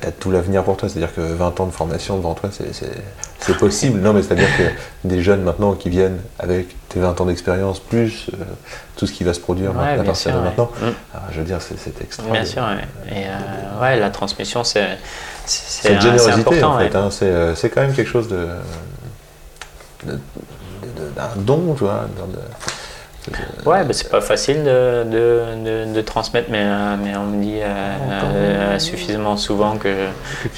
[0.00, 0.88] tu as tout l'avenir pour toi.
[0.88, 4.00] C'est-à-dire que 20 ans de formation devant toi, c'est- possible.
[4.00, 8.28] Non, mais c'est-à-dire que des jeunes maintenant qui viennent avec tes 20 ans d'expérience, plus
[8.34, 8.44] euh,
[8.96, 10.44] tout ce qui va se produire Ouais, à partir sûr, de ouais.
[10.44, 10.86] maintenant, Mm.
[11.14, 12.30] ah, je veux dire, c'est c'est extra.
[12.30, 13.14] Bien sûr, ouais.
[13.16, 14.98] Et euh, ouais, la transmission, c'est
[15.46, 18.48] Cette c'est générosité, en fait, hein, c'est euh, quand même quelque chose de.
[20.04, 22.04] de- de- de- d'un don, tu vois.
[22.32, 22.38] de-
[23.66, 25.40] Ouais, bah, c'est pas facile de, de,
[25.86, 27.66] de, de transmettre, mais, euh, mais on me dit euh,
[28.34, 29.88] euh, suffisamment souvent que,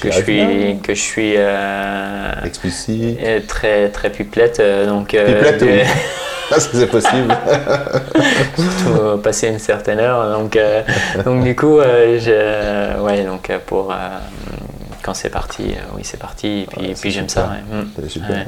[0.01, 3.19] que, je, suis, que je suis euh, explicite.
[3.23, 4.59] euh, très, très pipelette.
[4.59, 5.81] euh, donc, euh, Pipelette, de- oui.
[6.53, 7.33] Ah, c'est possible.
[8.57, 10.37] surtout euh, passer une certaine heure.
[10.37, 10.81] Donc, euh,
[11.23, 13.95] donc du coup, euh, je, ouais, donc euh, pour euh,
[15.03, 16.61] quand c'est parti, euh, oui, c'est parti.
[16.79, 17.49] Et puis, Ouais, j'aime ça.
[17.71, 17.81] ouais.
[17.81, 17.87] Mm.
[17.99, 18.29] C'est super.
[18.29, 18.47] Ouais.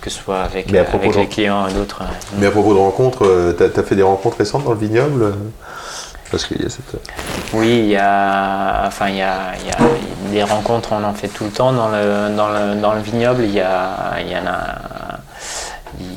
[0.00, 2.00] Que ce soit avec, euh, avec les clients et d'autres.
[2.00, 2.10] ouais.
[2.38, 5.22] Mais à propos de rencontres, euh, t'as as fait des rencontres récentes dans le vignoble?
[5.22, 5.32] Euh,
[6.30, 6.96] Parce qu'il y a cette.
[7.52, 9.76] Oui, il y a, enfin, il y a, il y a
[10.32, 13.44] des rencontres, on en fait tout le temps dans le, dans le, dans le vignoble.
[13.44, 15.18] Il y, a, il y en a,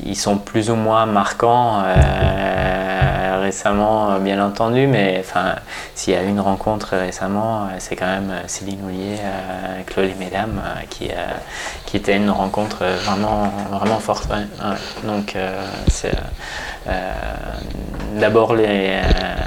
[0.04, 5.54] ils sont plus ou moins marquants euh, récemment, euh, bien entendu, mais enfin,
[5.94, 10.60] s'il y a une rencontre récemment, euh, c'est quand même Céline euh, Claude et Mesdames,
[10.64, 11.10] euh, qui,
[11.86, 14.28] qui était une rencontre vraiment, vraiment forte.
[15.04, 15.36] Donc,
[15.88, 16.12] c'est
[18.18, 19.00] d'abord les,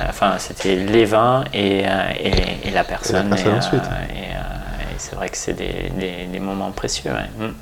[0.10, 3.30] enfin, c'était les vins et, et, et la personne.
[3.30, 3.84] personne et, ensuite.
[3.84, 7.12] et, euh, et c'est vrai que c'est des, des, des moments précieux.
[7.12, 7.48] ouais.
[7.48, 7.54] Mm.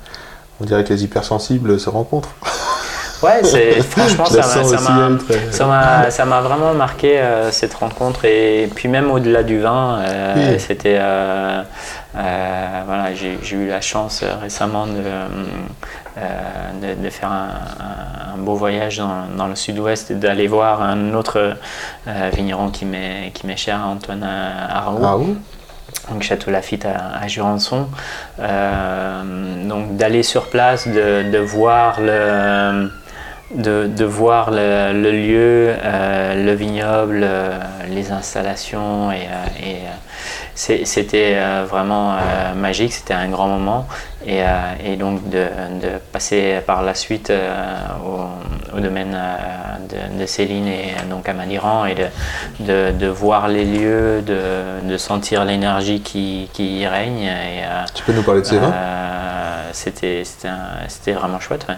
[0.62, 2.34] On dirait que les hypersensibles se rencontrent.
[3.22, 5.10] Ouais, c'est franchement ça m'a sens ça m'a
[5.50, 9.98] ça m'a ça m'a vraiment marqué euh, cette rencontre et puis même au-delà du vin,
[10.00, 10.60] euh, Oui.
[10.60, 11.62] c'était euh,
[12.14, 14.92] voilà j'ai j'ai eu la chance récemment de,
[16.82, 17.48] de, de faire un,
[18.34, 21.54] un- beau voyage dans, dans le sud-ouest et d'aller voir un autre
[22.32, 25.36] vigneron qui m'est qui m'est cher, Antoine Araou Ah oui
[26.10, 27.86] donc Château Lafitte à, à Jurançon.
[28.38, 32.90] Euh, donc d'aller sur place, de, de voir le,
[33.54, 39.90] de, de voir le, lieu, euh, le vignoble, euh, les installations et, euh,
[40.54, 43.86] c'était euh, vraiment euh, magique, c'était un grand moment
[44.26, 44.46] et, euh,
[44.84, 45.46] et donc de,
[45.80, 47.32] de passer par la suite
[48.04, 49.16] au, au domaine
[49.88, 54.96] de, de Céline et donc à Maliran et de, de, voir les lieux, de, de
[54.96, 57.62] sentir l'énergie qui, qui y règne et,
[57.94, 58.74] Tu peux nous parler de ces vins?
[59.72, 61.66] C'était vraiment chouette.
[61.68, 61.76] ouais.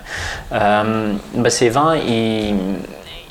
[0.53, 2.55] Euh, bah, ces vins, ils,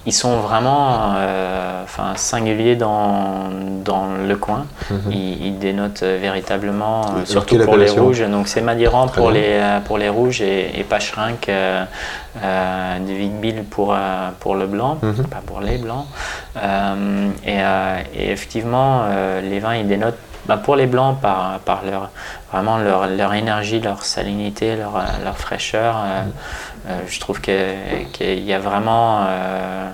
[0.05, 3.49] ils sont vraiment euh, enfin, singuliers dans,
[3.85, 4.65] dans le coin.
[4.89, 5.11] Mhm.
[5.11, 8.27] Ils, ils dénotent véritablement, euh, surtout pour les rouges.
[8.29, 9.41] Donc c'est Madiran pour bien.
[9.41, 10.83] les, euh, pour les rouges et, et
[11.49, 11.85] euh,
[12.99, 13.95] de Vigbil pour,
[14.39, 15.27] pour le blanc, Mhm.
[15.27, 16.05] pas pour les blancs.
[17.45, 17.59] Et,
[18.15, 19.03] et effectivement,
[19.43, 22.09] les vins ils dénotent bah, pour les blancs par, leur,
[22.51, 25.97] vraiment leur, leur énergie, leur salinité, leur, fraîcheur.
[25.97, 26.21] euh,
[26.89, 29.89] euh, je trouve qu'il y a vraiment euh,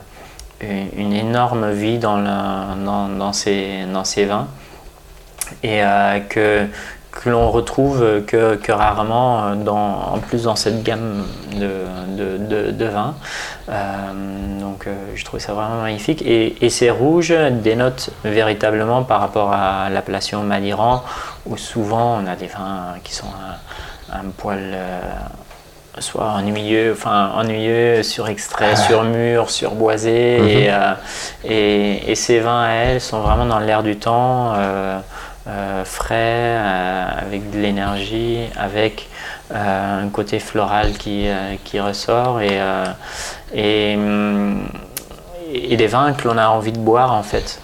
[0.62, 3.86] une, énorme vie dans, ces,
[4.26, 4.48] vins
[5.64, 5.82] et
[6.30, 6.66] que,
[7.24, 11.70] que l'on retrouve que, que rarement euh, dans, en plus dans cette gamme de,
[12.16, 13.16] de, de- de vins.
[13.70, 13.74] Euh,
[14.62, 16.22] donc euh, je trouve ça vraiment magnifique.
[16.22, 21.04] Et, et ces rouges dénotent véritablement par rapport à l'appellation Madiran
[21.48, 23.28] où souvent on a des vins qui sont
[24.12, 24.60] un, un poil...
[24.62, 25.00] euh,
[26.00, 30.38] soit ennuyeux, enfin ennuyeux, surextrait, surmûr, surboisé.
[30.40, 30.48] Mhm.
[30.48, 30.94] et, euh,
[31.44, 35.00] et, et ces vins à elles sont vraiment dans l'air du temps, euh,
[35.48, 36.16] euh, frais,
[36.58, 39.08] euh, avec de l'énergie, avec
[39.54, 41.30] euh, un côté floral qui,
[41.80, 44.68] ressort et, hum,
[45.54, 47.62] et des vins que l'on a envie de boire en fait.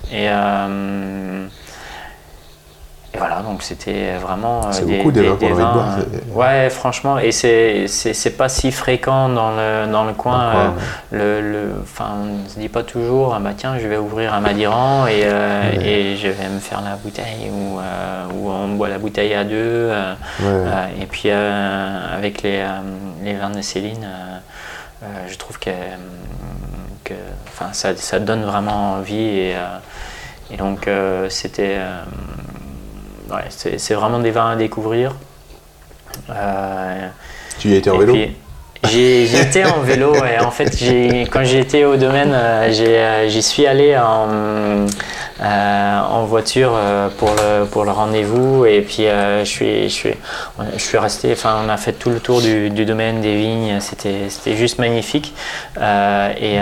[3.14, 6.70] Et voilà, donc c'était vraiment euh, C'est beaucoup des des- des vins, boire, euh, Ouais,
[6.72, 10.38] franchement, et c'est pas si fréquent dans le, dans le coin.
[10.38, 10.74] Dans le coin,
[11.14, 13.98] euh, le, le, enfin, on ne se dit pas toujours, ah bah tiens, je vais
[13.98, 15.86] ouvrir un Madiran et, euh, Ouais.
[15.86, 19.44] et je vais me faire la bouteille, ou, euh, ou on boit la bouteille à
[19.44, 19.92] deux.
[20.42, 20.50] Ouais.
[21.00, 22.66] et puis avec les,
[23.24, 24.08] les vins de Céline,
[25.28, 25.70] je trouve que,
[27.04, 27.14] que
[27.48, 29.16] enfin, ça, ça donne vraiment envie.
[29.20, 29.56] Et,
[30.52, 30.90] et donc
[31.30, 31.78] c'était,
[33.32, 35.16] ouais, c'est vraiment des vins à découvrir.
[36.30, 37.08] Euh,
[37.60, 38.16] Tu y été en vélo
[39.40, 40.70] été en vélo et en fait
[41.32, 44.86] quand été au domaine euh, euh, j'y suis allé en,
[45.42, 49.94] euh, en voiture euh, pour le, pour le rendez-vous et puis euh, je, suis, je,
[49.94, 50.14] suis,
[50.78, 53.80] je suis resté, enfin on a fait tout le tour du, du domaine des vignes,
[53.80, 55.34] c'était, c'était juste magnifique
[55.80, 56.58] et,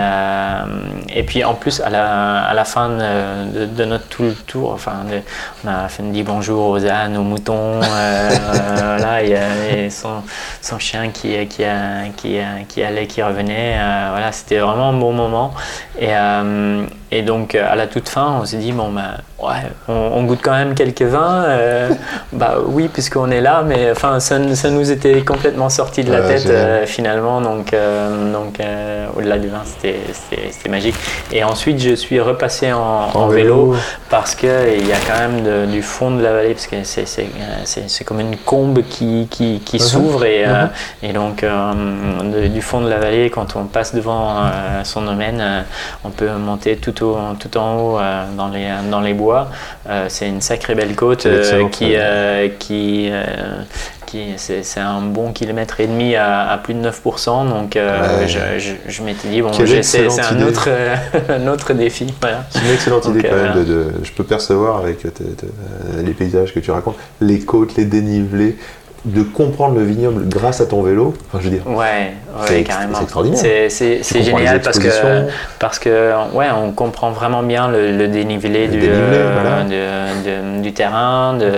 [1.14, 4.34] et puis en plus à la, à la fin de, de- de notre tout le
[4.34, 5.20] tour, enfin de-
[5.64, 10.22] on a fait dit bonjour aux ânes, aux moutons, voilà, il y a et son,
[10.60, 13.76] son chien qui, qui, a- qui, a- qui allait, qui revenait.
[14.10, 15.52] voilà, c'était vraiment un bon moment.
[16.00, 16.10] Et,
[17.10, 20.38] et donc à la toute fin, on s'est dit bon ben ouais, on, on goûte
[20.42, 21.44] quand même quelques vins.
[21.46, 21.90] euh,
[22.32, 26.20] bah oui, puisqu'on est là, mais enfin ça, ça nous était complètement sorti de la
[26.20, 27.40] Ouais, tête euh, finalement.
[27.40, 28.60] Donc, euh, donc
[29.16, 30.94] au-delà du vin, c'était, magique.
[31.32, 33.74] Et ensuite, je suis repassé en, en vélo
[34.10, 34.48] parce qu'il
[34.86, 38.36] y a quand même de- du fond de la vallée, parce que c'est, comme une
[38.36, 39.82] combe qui, qui, qui Mhm.
[39.82, 40.24] s'ouvre.
[40.26, 40.68] Et, Mhm.
[41.02, 44.42] et donc, de- du fond de la vallée, quand on passe devant
[44.84, 45.64] son domaine,
[46.04, 47.98] on peut monter tout, au, tout en haut
[48.36, 49.48] dans, les, dans les bois.
[49.88, 53.24] Euh, c'est une sacrée belle côte euh, qui, euh, qui, euh,
[54.06, 57.48] qui c'est, c'est un bon kilomètre et demi à, à plus de 9%.
[57.48, 58.28] Donc, euh, Ouais.
[58.28, 60.94] je, je, je m'étais dit, bon, c'est un autre, euh,
[61.30, 62.12] un autre défi.
[62.20, 62.44] Voilà.
[62.50, 63.64] C'est une excellente Donc, idée quand euh, même.
[63.64, 65.10] De, de- je peux percevoir avec euh,
[66.04, 68.56] les paysages que tu racontes, les côtes, les dénivelés,
[69.04, 71.14] de comprendre le vignoble grâce à ton vélo.
[71.26, 73.68] Enfin, je veux dire, Ouais, ouais, c'est extraordinaire.
[73.70, 74.88] C'est, génial parce que,
[75.58, 79.62] parce que ouais, on comprend vraiment bien le, le dénivelé, Le du, dénivelé, euh, voilà.
[79.64, 81.50] de- de- du terrain, de,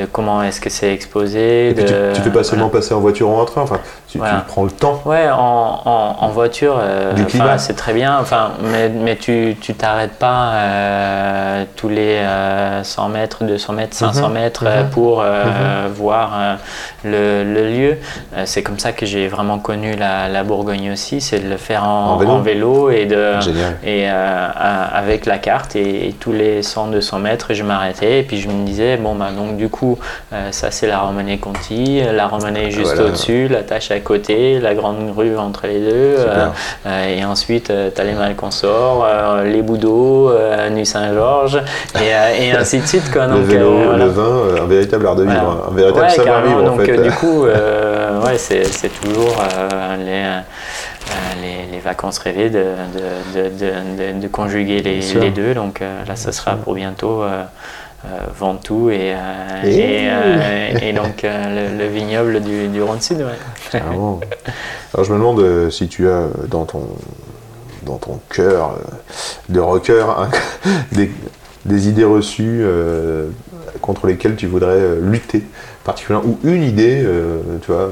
[0.00, 1.70] de comment est-ce que c'est exposé.
[1.70, 3.62] et puis tu, tu fais pas seulement passer en voiture ou en train.
[3.62, 5.02] Enfin, tu, tu prends le temps.
[5.04, 7.12] Ouais, en, en, en voiture, euh,
[7.58, 13.08] c'est très bien, enfin, mais, mais tu tu t'arrêtes pas euh, tous les euh, 100
[13.08, 14.90] mètres, 200 mètres, 500 Mhm, mètres mhm.
[14.90, 16.58] pour euh, voir
[17.04, 17.96] le, le lieu.
[18.44, 21.84] C'est comme ça que j'ai vraiment connu la, la Bourgogne aussi, c'est de le faire
[21.84, 22.30] en, En vélo.
[22.32, 23.76] en vélo et de Génial.
[23.84, 24.48] et euh,
[24.92, 28.64] avec la carte et, et tous les 100-200 mètres je m'arrêtais et puis je me
[28.64, 29.98] disais bon bah donc du coup
[30.32, 33.04] euh, ça c'est la Romanée Conti, la Romanée juste Voilà.
[33.10, 36.46] au-dessus, la tâche à côté, la grande rue entre les deux euh,
[37.08, 39.06] et ensuite tu as les Malconsors,
[39.44, 40.32] les Boudeaux,
[40.70, 41.60] Nu Saint-Georges
[42.00, 43.26] et, et ainsi de suite quoi.
[43.26, 44.04] le Donc, vélo, voilà.
[44.04, 45.70] le vin, un véritable art de vivre, Voilà.
[45.70, 46.72] un véritable Ouais, savoir-vivre carrément.
[46.72, 47.02] en donc fait.
[47.02, 50.40] du coup, ouais, c'est, c'est toujours euh, les, euh,
[51.42, 52.64] les, les vacances rêvées de,
[53.34, 55.54] de, de, de- conjuguer les, les deux.
[55.54, 57.44] Donc euh, là, ce sera pour bientôt euh,
[58.06, 58.08] euh,
[58.38, 63.18] Ventoux et, euh, Et- et, euh, et donc euh, le, le vignoble du, du Rhône-Sud.
[63.18, 63.78] Ouais.
[63.80, 64.20] Vraiment.
[64.94, 66.86] Alors je me demande euh, si tu as euh, dans ton,
[67.84, 68.76] dans ton cœur euh,
[69.48, 70.28] de rocker hein,
[70.92, 71.10] des,
[71.64, 73.28] des idées reçues euh,
[73.80, 75.44] contre lesquelles tu voudrais euh, lutter
[75.88, 77.88] particulièrement, ou une idée, euh, tu vois,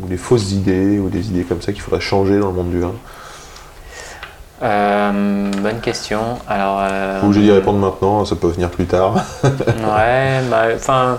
[0.00, 2.70] ou des fausses idées, ou des idées comme ça qu'il faudrait changer dans le monde
[2.70, 2.92] du vin.
[4.62, 6.38] Euh, bonne question.
[6.48, 9.16] Alors, euh, Ou je dis répondre maintenant, ça peut venir plus tard.
[9.42, 11.18] Ouais, bah, enfin,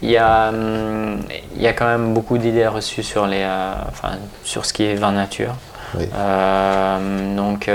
[0.00, 1.18] il y a, hum,
[1.58, 4.12] y a quand même beaucoup d'idées reçues sur les, euh, enfin,
[4.42, 5.54] sur ce qui est vin nature.
[5.98, 6.08] Oui.
[6.14, 7.68] Euh, donc,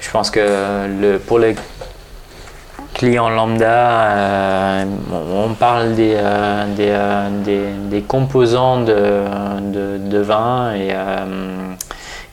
[0.00, 1.54] je pense que le, pour les
[3.04, 4.84] clients lambda, euh,
[5.34, 9.24] on parle des, euh, des, euh, des- des composants de,
[9.60, 10.94] de, de vin et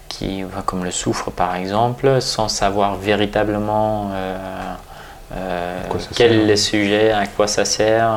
[0.08, 4.12] qui, comme le soufre par exemple, sans savoir véritablement
[6.16, 8.10] quel est le sujet, à quoi ça sert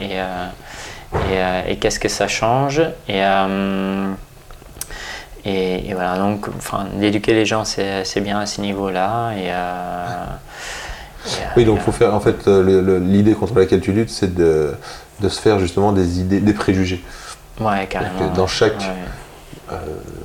[0.00, 2.82] et, et, et qu'est-ce que ça change.
[3.08, 3.20] Et,
[5.44, 9.30] et, et voilà, donc enfin, d'éduquer les gens, c'est c'est bien à ce niveau-là.
[9.36, 10.06] Et, et, euh,
[11.56, 12.14] Oui, donc faut faire.
[12.14, 14.72] En fait, euh, l'idée contre laquelle tu luttes, c'est de,
[15.20, 17.02] de se faire justement des idées, des préjugés.
[17.60, 18.32] Ouais, carrément.
[18.34, 19.76] dans chaque- Ouais.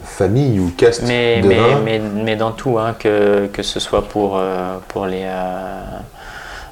[0.04, 1.80] Famille ou caste Mais, de mais, vin.
[1.84, 5.22] mais, mais dans tout, hein, que, que ce soit pour, euh, pour les.
[5.24, 6.00] euh, euh,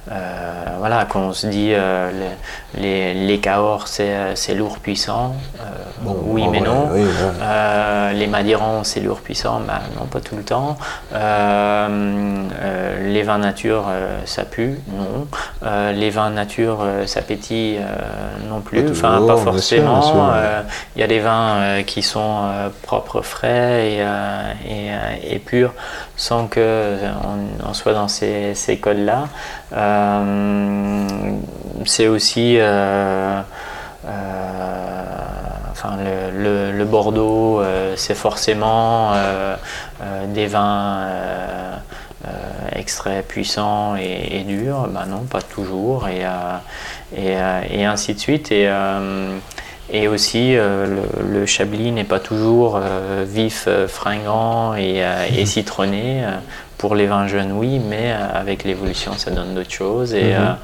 [0.07, 2.11] voilà, quand on se dit euh,
[2.77, 5.35] les, Cahors, c'est euh, lourd, puissant.
[5.59, 5.63] euh,
[6.01, 6.89] Bon, oui, mais vrai, non.
[6.91, 7.05] oui.
[7.41, 9.61] Euh, les Madirans, c'est lourd, puissant.
[9.65, 10.77] Bah, non, pas tout le temps.
[11.13, 11.87] Euh,
[12.61, 14.79] euh, les vins nature, euh, ça pue.
[14.89, 15.27] Non.
[15.65, 17.77] Euh, les vins nature, euh, ça pétille.
[17.77, 18.83] euh, non plus.
[18.83, 20.31] Pas Enfin, pas forcément.
[20.33, 20.61] Euh,
[20.95, 25.33] il y a des vins euh, qui sont euh, propres, frais et, euh, et, euh,
[25.35, 25.73] et purs
[26.23, 26.61] sans qu'on
[27.67, 29.27] on, soit dans ces, codes-là.
[29.73, 31.05] Euh,
[31.85, 33.41] c'est aussi euh,
[34.05, 35.03] euh,
[35.71, 35.97] enfin,
[36.33, 37.61] le, Bordeaux,
[37.97, 39.11] c'est forcément
[40.29, 41.07] des vins
[42.73, 44.87] extraits puissants et, durs.
[44.87, 46.07] Ben non, pas toujours.
[46.07, 46.23] Et,
[47.17, 47.35] et,
[47.69, 48.49] et ainsi de suite.
[48.53, 48.69] Et,
[49.91, 55.03] et aussi, euh, le, le Chablis n'est pas toujours euh, vif, euh, fringant et,
[55.37, 56.23] et citronné.
[56.77, 60.13] Pour les vins jeunes, oui, mais avec l'évolution, ça donne d'autres choses.
[60.13, 60.55] Et, Mhm.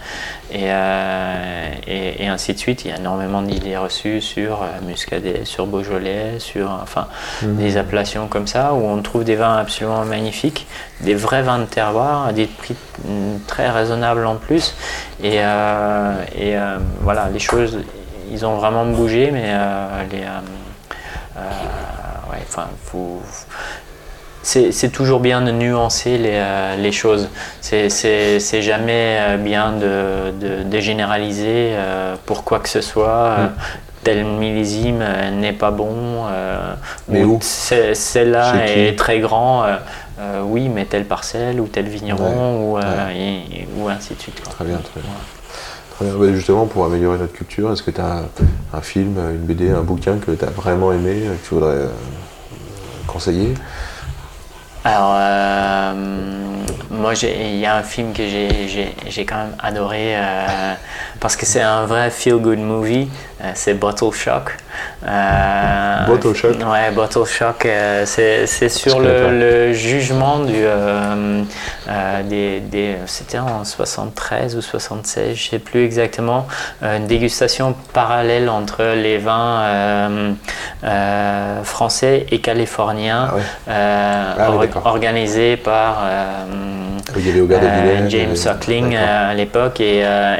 [1.88, 2.84] et, et, ainsi de suite.
[2.84, 7.07] Il y a énormément d'idées reçues sur Muscadet, sur Beaujolais, sur enfin,
[7.43, 7.55] Mhm.
[7.55, 10.67] des appellations comme ça, où on trouve des vins absolument magnifiques,
[10.99, 14.76] des vrais vins de terroir à des prix mm, très raisonnables en plus.
[15.24, 16.55] Et, et
[17.01, 17.78] voilà, les choses,
[18.32, 20.39] ils ont vraiment bougé, mais euh, les, euh,
[21.38, 21.41] euh,
[22.32, 22.43] ouais,
[22.86, 23.21] faut-
[24.41, 27.27] c'est toujours bien de nuancer les, euh, les choses.
[27.61, 27.89] C'est-
[28.61, 33.38] jamais bien de, de- de généraliser euh, pour quoi que ce soit.
[33.38, 33.49] Mm.
[34.03, 36.23] Tel millésime euh, n'est pas bon.
[37.09, 39.65] Mais ou Celle-là est très grand.
[40.43, 42.84] oui, mais telle parcelle ou tel vigneron ou, ouais.
[43.15, 44.41] et- et- ou ainsi de suite.
[44.41, 44.53] quoi.
[44.53, 45.11] Très bien, très bien.
[46.34, 48.24] Justement, pour améliorer notre culture, est-ce que tu as
[48.74, 51.88] un film, une BD, un bouquin que tu as vraiment aimé, que tu voudrais euh,
[53.08, 53.54] conseiller?
[54.86, 55.93] Alors, euh,
[56.89, 60.73] moi, il y a un film que j'ai- quand même adoré euh,
[61.19, 63.09] parce que c'est un vrai feel-good movie.
[63.41, 64.57] euh, c'est Bottle Shock.
[66.07, 66.55] Bottle Shock?
[66.65, 67.67] Ouais, Bottle Shock.
[68.05, 70.63] c'est sur le, le jugement du,
[72.30, 76.47] des, des- C'était en 73 ou 76, je sais plus exactement.
[76.82, 80.36] une dégustation parallèle entre les vins
[81.63, 83.30] français et californiens.
[83.32, 83.41] Ah ouais.
[83.69, 84.36] Ah.
[84.86, 86.45] Organisé par euh,
[87.67, 90.36] euh, James euh, Suckling à l'époque et, euh,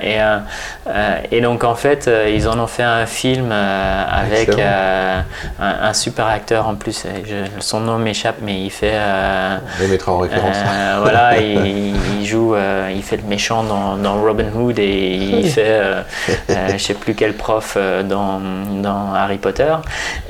[1.32, 5.20] et, et donc en fait ils en ont fait un film euh, avec euh,
[5.60, 9.82] un, un super acteur en plus je- son nom m'échappe mais il fait euh, On
[9.84, 10.58] les mettra en référence.
[10.58, 15.16] euh, voilà, il, il joue, euh, il fait le méchant dans, dans Robin Hood et
[15.16, 16.02] il fait, euh,
[16.50, 18.40] euh, je sais plus quel prof euh, dans,
[18.82, 19.74] dans Harry Potter.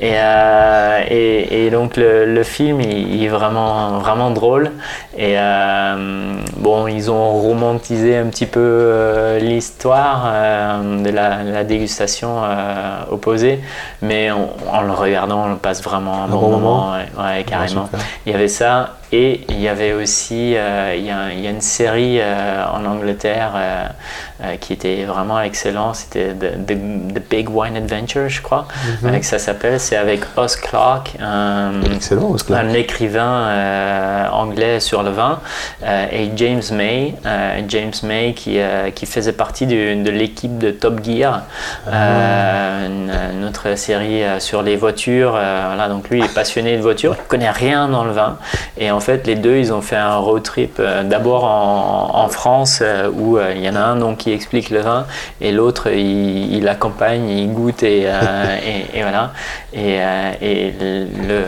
[0.00, 4.70] Et, euh, et, et donc le, le film, il, il est vraiment, vraiment drôle.
[5.16, 11.64] Et euh, bon, ils ont romantisé un petit peu euh, l'histoire euh, de la, la
[11.64, 12.42] dégustation
[13.10, 13.60] opposée,
[14.02, 16.58] mais on- en le regardant, on passe vraiment un, bon, bon moment.
[16.60, 17.88] moment ouais, ouais, carrément.
[18.26, 21.46] Il y avait ça et il y avait aussi euh, il, y a, il y
[21.46, 23.86] a une série euh, en Angleterre euh,
[24.60, 25.92] qui était vraiment excellent.
[25.94, 28.66] C'était The, The- The Big Wine Adventure, je crois,
[29.02, 29.78] que ça s'appelle.
[29.80, 31.72] C'est avec Oz Clarke, un,
[32.32, 32.58] Oscar.
[32.58, 35.40] un écrivain anglais sur le vin,
[36.12, 37.14] et James May,
[37.68, 38.58] James May qui,
[38.94, 41.42] qui faisait partie du- de l'équipe de Top Gear,
[41.88, 45.32] euh, une, une autre série sur les voitures.
[45.32, 48.38] voilà, donc lui il est passionné de voitures, il connaît rien dans le vin,
[48.78, 52.28] et en fait les deux ils ont fait un road trip euh, d'abord en, en
[52.28, 55.06] France euh, où euh, il y en a un donc qui explique le vin
[55.40, 59.32] et l'autre il, il accompagne, il goûte et, et, et voilà.
[59.72, 59.98] Et,
[60.42, 61.44] et le,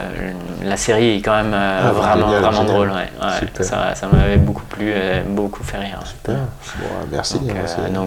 [0.65, 2.75] la série est quand même Ah, vraiment, génial, vraiment génial.
[2.75, 2.89] drôle.
[2.91, 2.95] Ouais,
[3.27, 3.39] ouais.
[3.41, 3.65] Super.
[3.67, 4.93] Ça, ça m'avait beaucoup plu,
[5.27, 5.99] beaucoup fait rire.
[6.05, 6.37] Super.
[6.79, 7.39] Bon, merci.
[7.41, 7.51] Donc,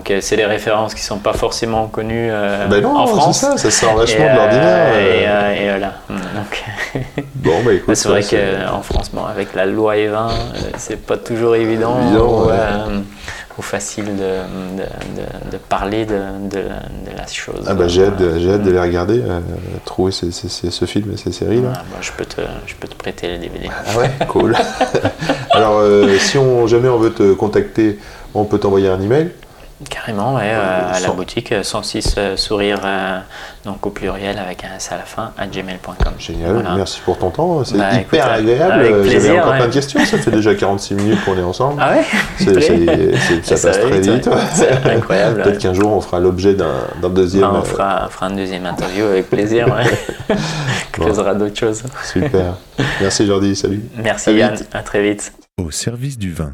[0.10, 3.40] hein, euh, c'est- des références qui sont pas forcément connues euh, Ben non, en France.
[3.40, 4.96] ça, ça sort vachement de l'ordinaire.
[4.98, 5.94] Et, voilà.
[6.10, 6.64] Donc,
[7.36, 10.30] Bon, bah écoute, c'est vrai qu'en France, bon, avec la loi E20, euh,
[10.78, 12.54] c'est pas toujours évident, Évident, ou, ouais.
[12.58, 13.00] euh,
[13.58, 16.16] ou facile de, de, parler de,
[17.18, 17.66] la chose.
[17.68, 19.40] Ah bah j'ai hâte, hâte de les regarder, euh,
[19.84, 21.70] trouver ces- ces- ces- ce film et ces séries là.
[21.70, 23.70] Voilà, bah, je, peux te, je peux te prêter les DVD.
[23.70, 24.56] Ah ouais, cool.
[25.52, 25.82] Alors
[26.20, 28.00] si on jamais on veut te contacter,
[28.34, 29.32] on peut t'envoyer un email.
[29.90, 33.20] Carrément, ouais, euh, à la boutique euh, 106 euh, sourire, euh,
[33.66, 36.14] donc au pluriel avec un S à la fin, à gmail.com.
[36.18, 36.76] Génial, Voilà.
[36.76, 39.10] merci pour ton temps, c'est Bah, hyper écoute, euh, agréable.
[39.10, 39.58] J'avais encore ouais.
[39.58, 41.82] plein de questions, ça fait déjà 46 minutes qu'on est ensemble.
[41.84, 42.04] Ah ouais
[43.44, 44.34] ça, Ça passe très vite, ouais.
[44.54, 45.62] C'est incroyable, Peut-être ouais.
[45.62, 47.42] qu'un jour on fera l'objet d'un deuxième.
[47.44, 49.84] Bah, on, euh, fera, on fera une deuxième interview avec plaisir, ouais.
[50.30, 50.36] On
[51.00, 51.06] Bon.
[51.08, 51.84] causera d'autres choses.
[52.14, 52.54] Super.
[53.02, 53.84] Merci Jordi, salut.
[53.98, 54.70] Merci À Yann, vite.
[54.74, 55.34] à très vite.
[55.62, 56.54] Au service du vin.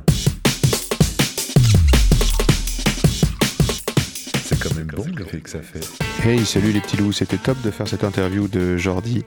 [6.24, 9.24] Hey, salut les petits loups, c'était top de faire cette interview de Jordi.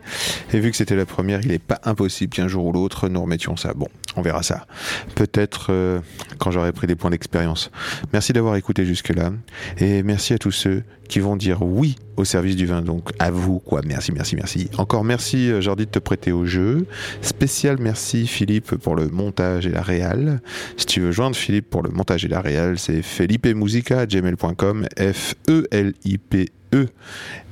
[0.53, 3.21] Et vu que c'était la première, il n'est pas impossible qu'un jour ou l'autre nous
[3.21, 3.75] remettions ça.
[3.75, 4.67] Bon, on verra ça.
[5.15, 6.01] Peut-être euh,
[6.39, 7.71] quand j'aurai pris des points d'expérience.
[8.13, 9.33] Merci d'avoir écouté jusque-là.
[9.79, 12.83] Et merci à tous ceux qui vont dire oui au service du vin.
[12.83, 13.81] Donc à vous, quoi.
[13.85, 14.69] Merci, merci, merci.
[14.79, 16.87] Encore merci euh, Jordi de te prêter au jeu.
[17.21, 20.41] Spécial merci Philippe pour le montage et la réal.
[20.77, 24.87] Si tu veux joindre Philippe pour le montage et la réal, c'est philippemusica@gmail.com.
[24.97, 26.55] F-E-L-I-P-E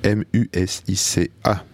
[0.02, 1.64] M-U-S-I-C-A.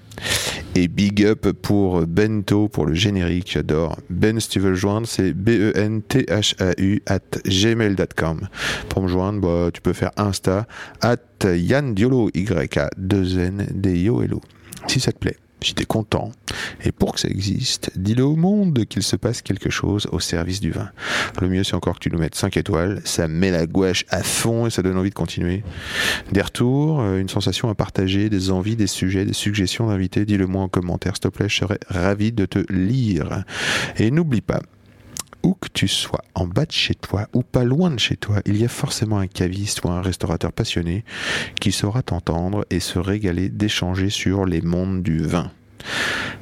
[0.74, 3.96] Et big up pour Bento pour le générique, j'adore.
[4.10, 8.48] Ben, si tu veux le joindre, c'est B-E-N-T-H-A-U at gmail.com.
[8.88, 10.66] Pour me joindre, bah, tu peux faire Insta
[11.00, 14.40] at Yann Diolo, Y-A 2 N D O L O.
[14.86, 16.32] Si ça te plaît, t'es content,
[16.84, 20.60] et pour que ça existe, dis-le au monde qu'il se passe quelque chose au service
[20.60, 20.90] du vin.
[21.40, 24.22] Le mieux, c'est encore que tu nous mettes 5 étoiles, ça met la gouache à
[24.22, 25.62] fond et ça donne envie de continuer.
[26.32, 30.46] Des retours, euh, une sensation à partager, des envies, des sujets, des suggestions d'invités, dis-le
[30.46, 33.44] moi en commentaire, s'il te plaît, je serais ravi de te lire.
[33.96, 34.60] Et n'oublie pas,
[35.42, 38.40] où que tu sois, en bas de chez toi ou pas loin de chez toi,
[38.46, 41.04] il y a forcément un caviste ou un restaurateur passionné
[41.60, 45.50] qui saura t'entendre et se régaler d'échanger sur les mondes du vin.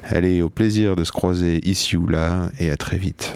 [0.05, 3.34] Allez, au plaisir de se croiser ici ou là et à très vite.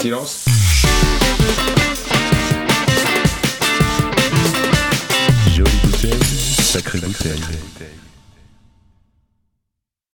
[0.00, 0.59] Silence.
[6.00, 6.22] bouteille,
[6.62, 7.40] sacrée bouteille.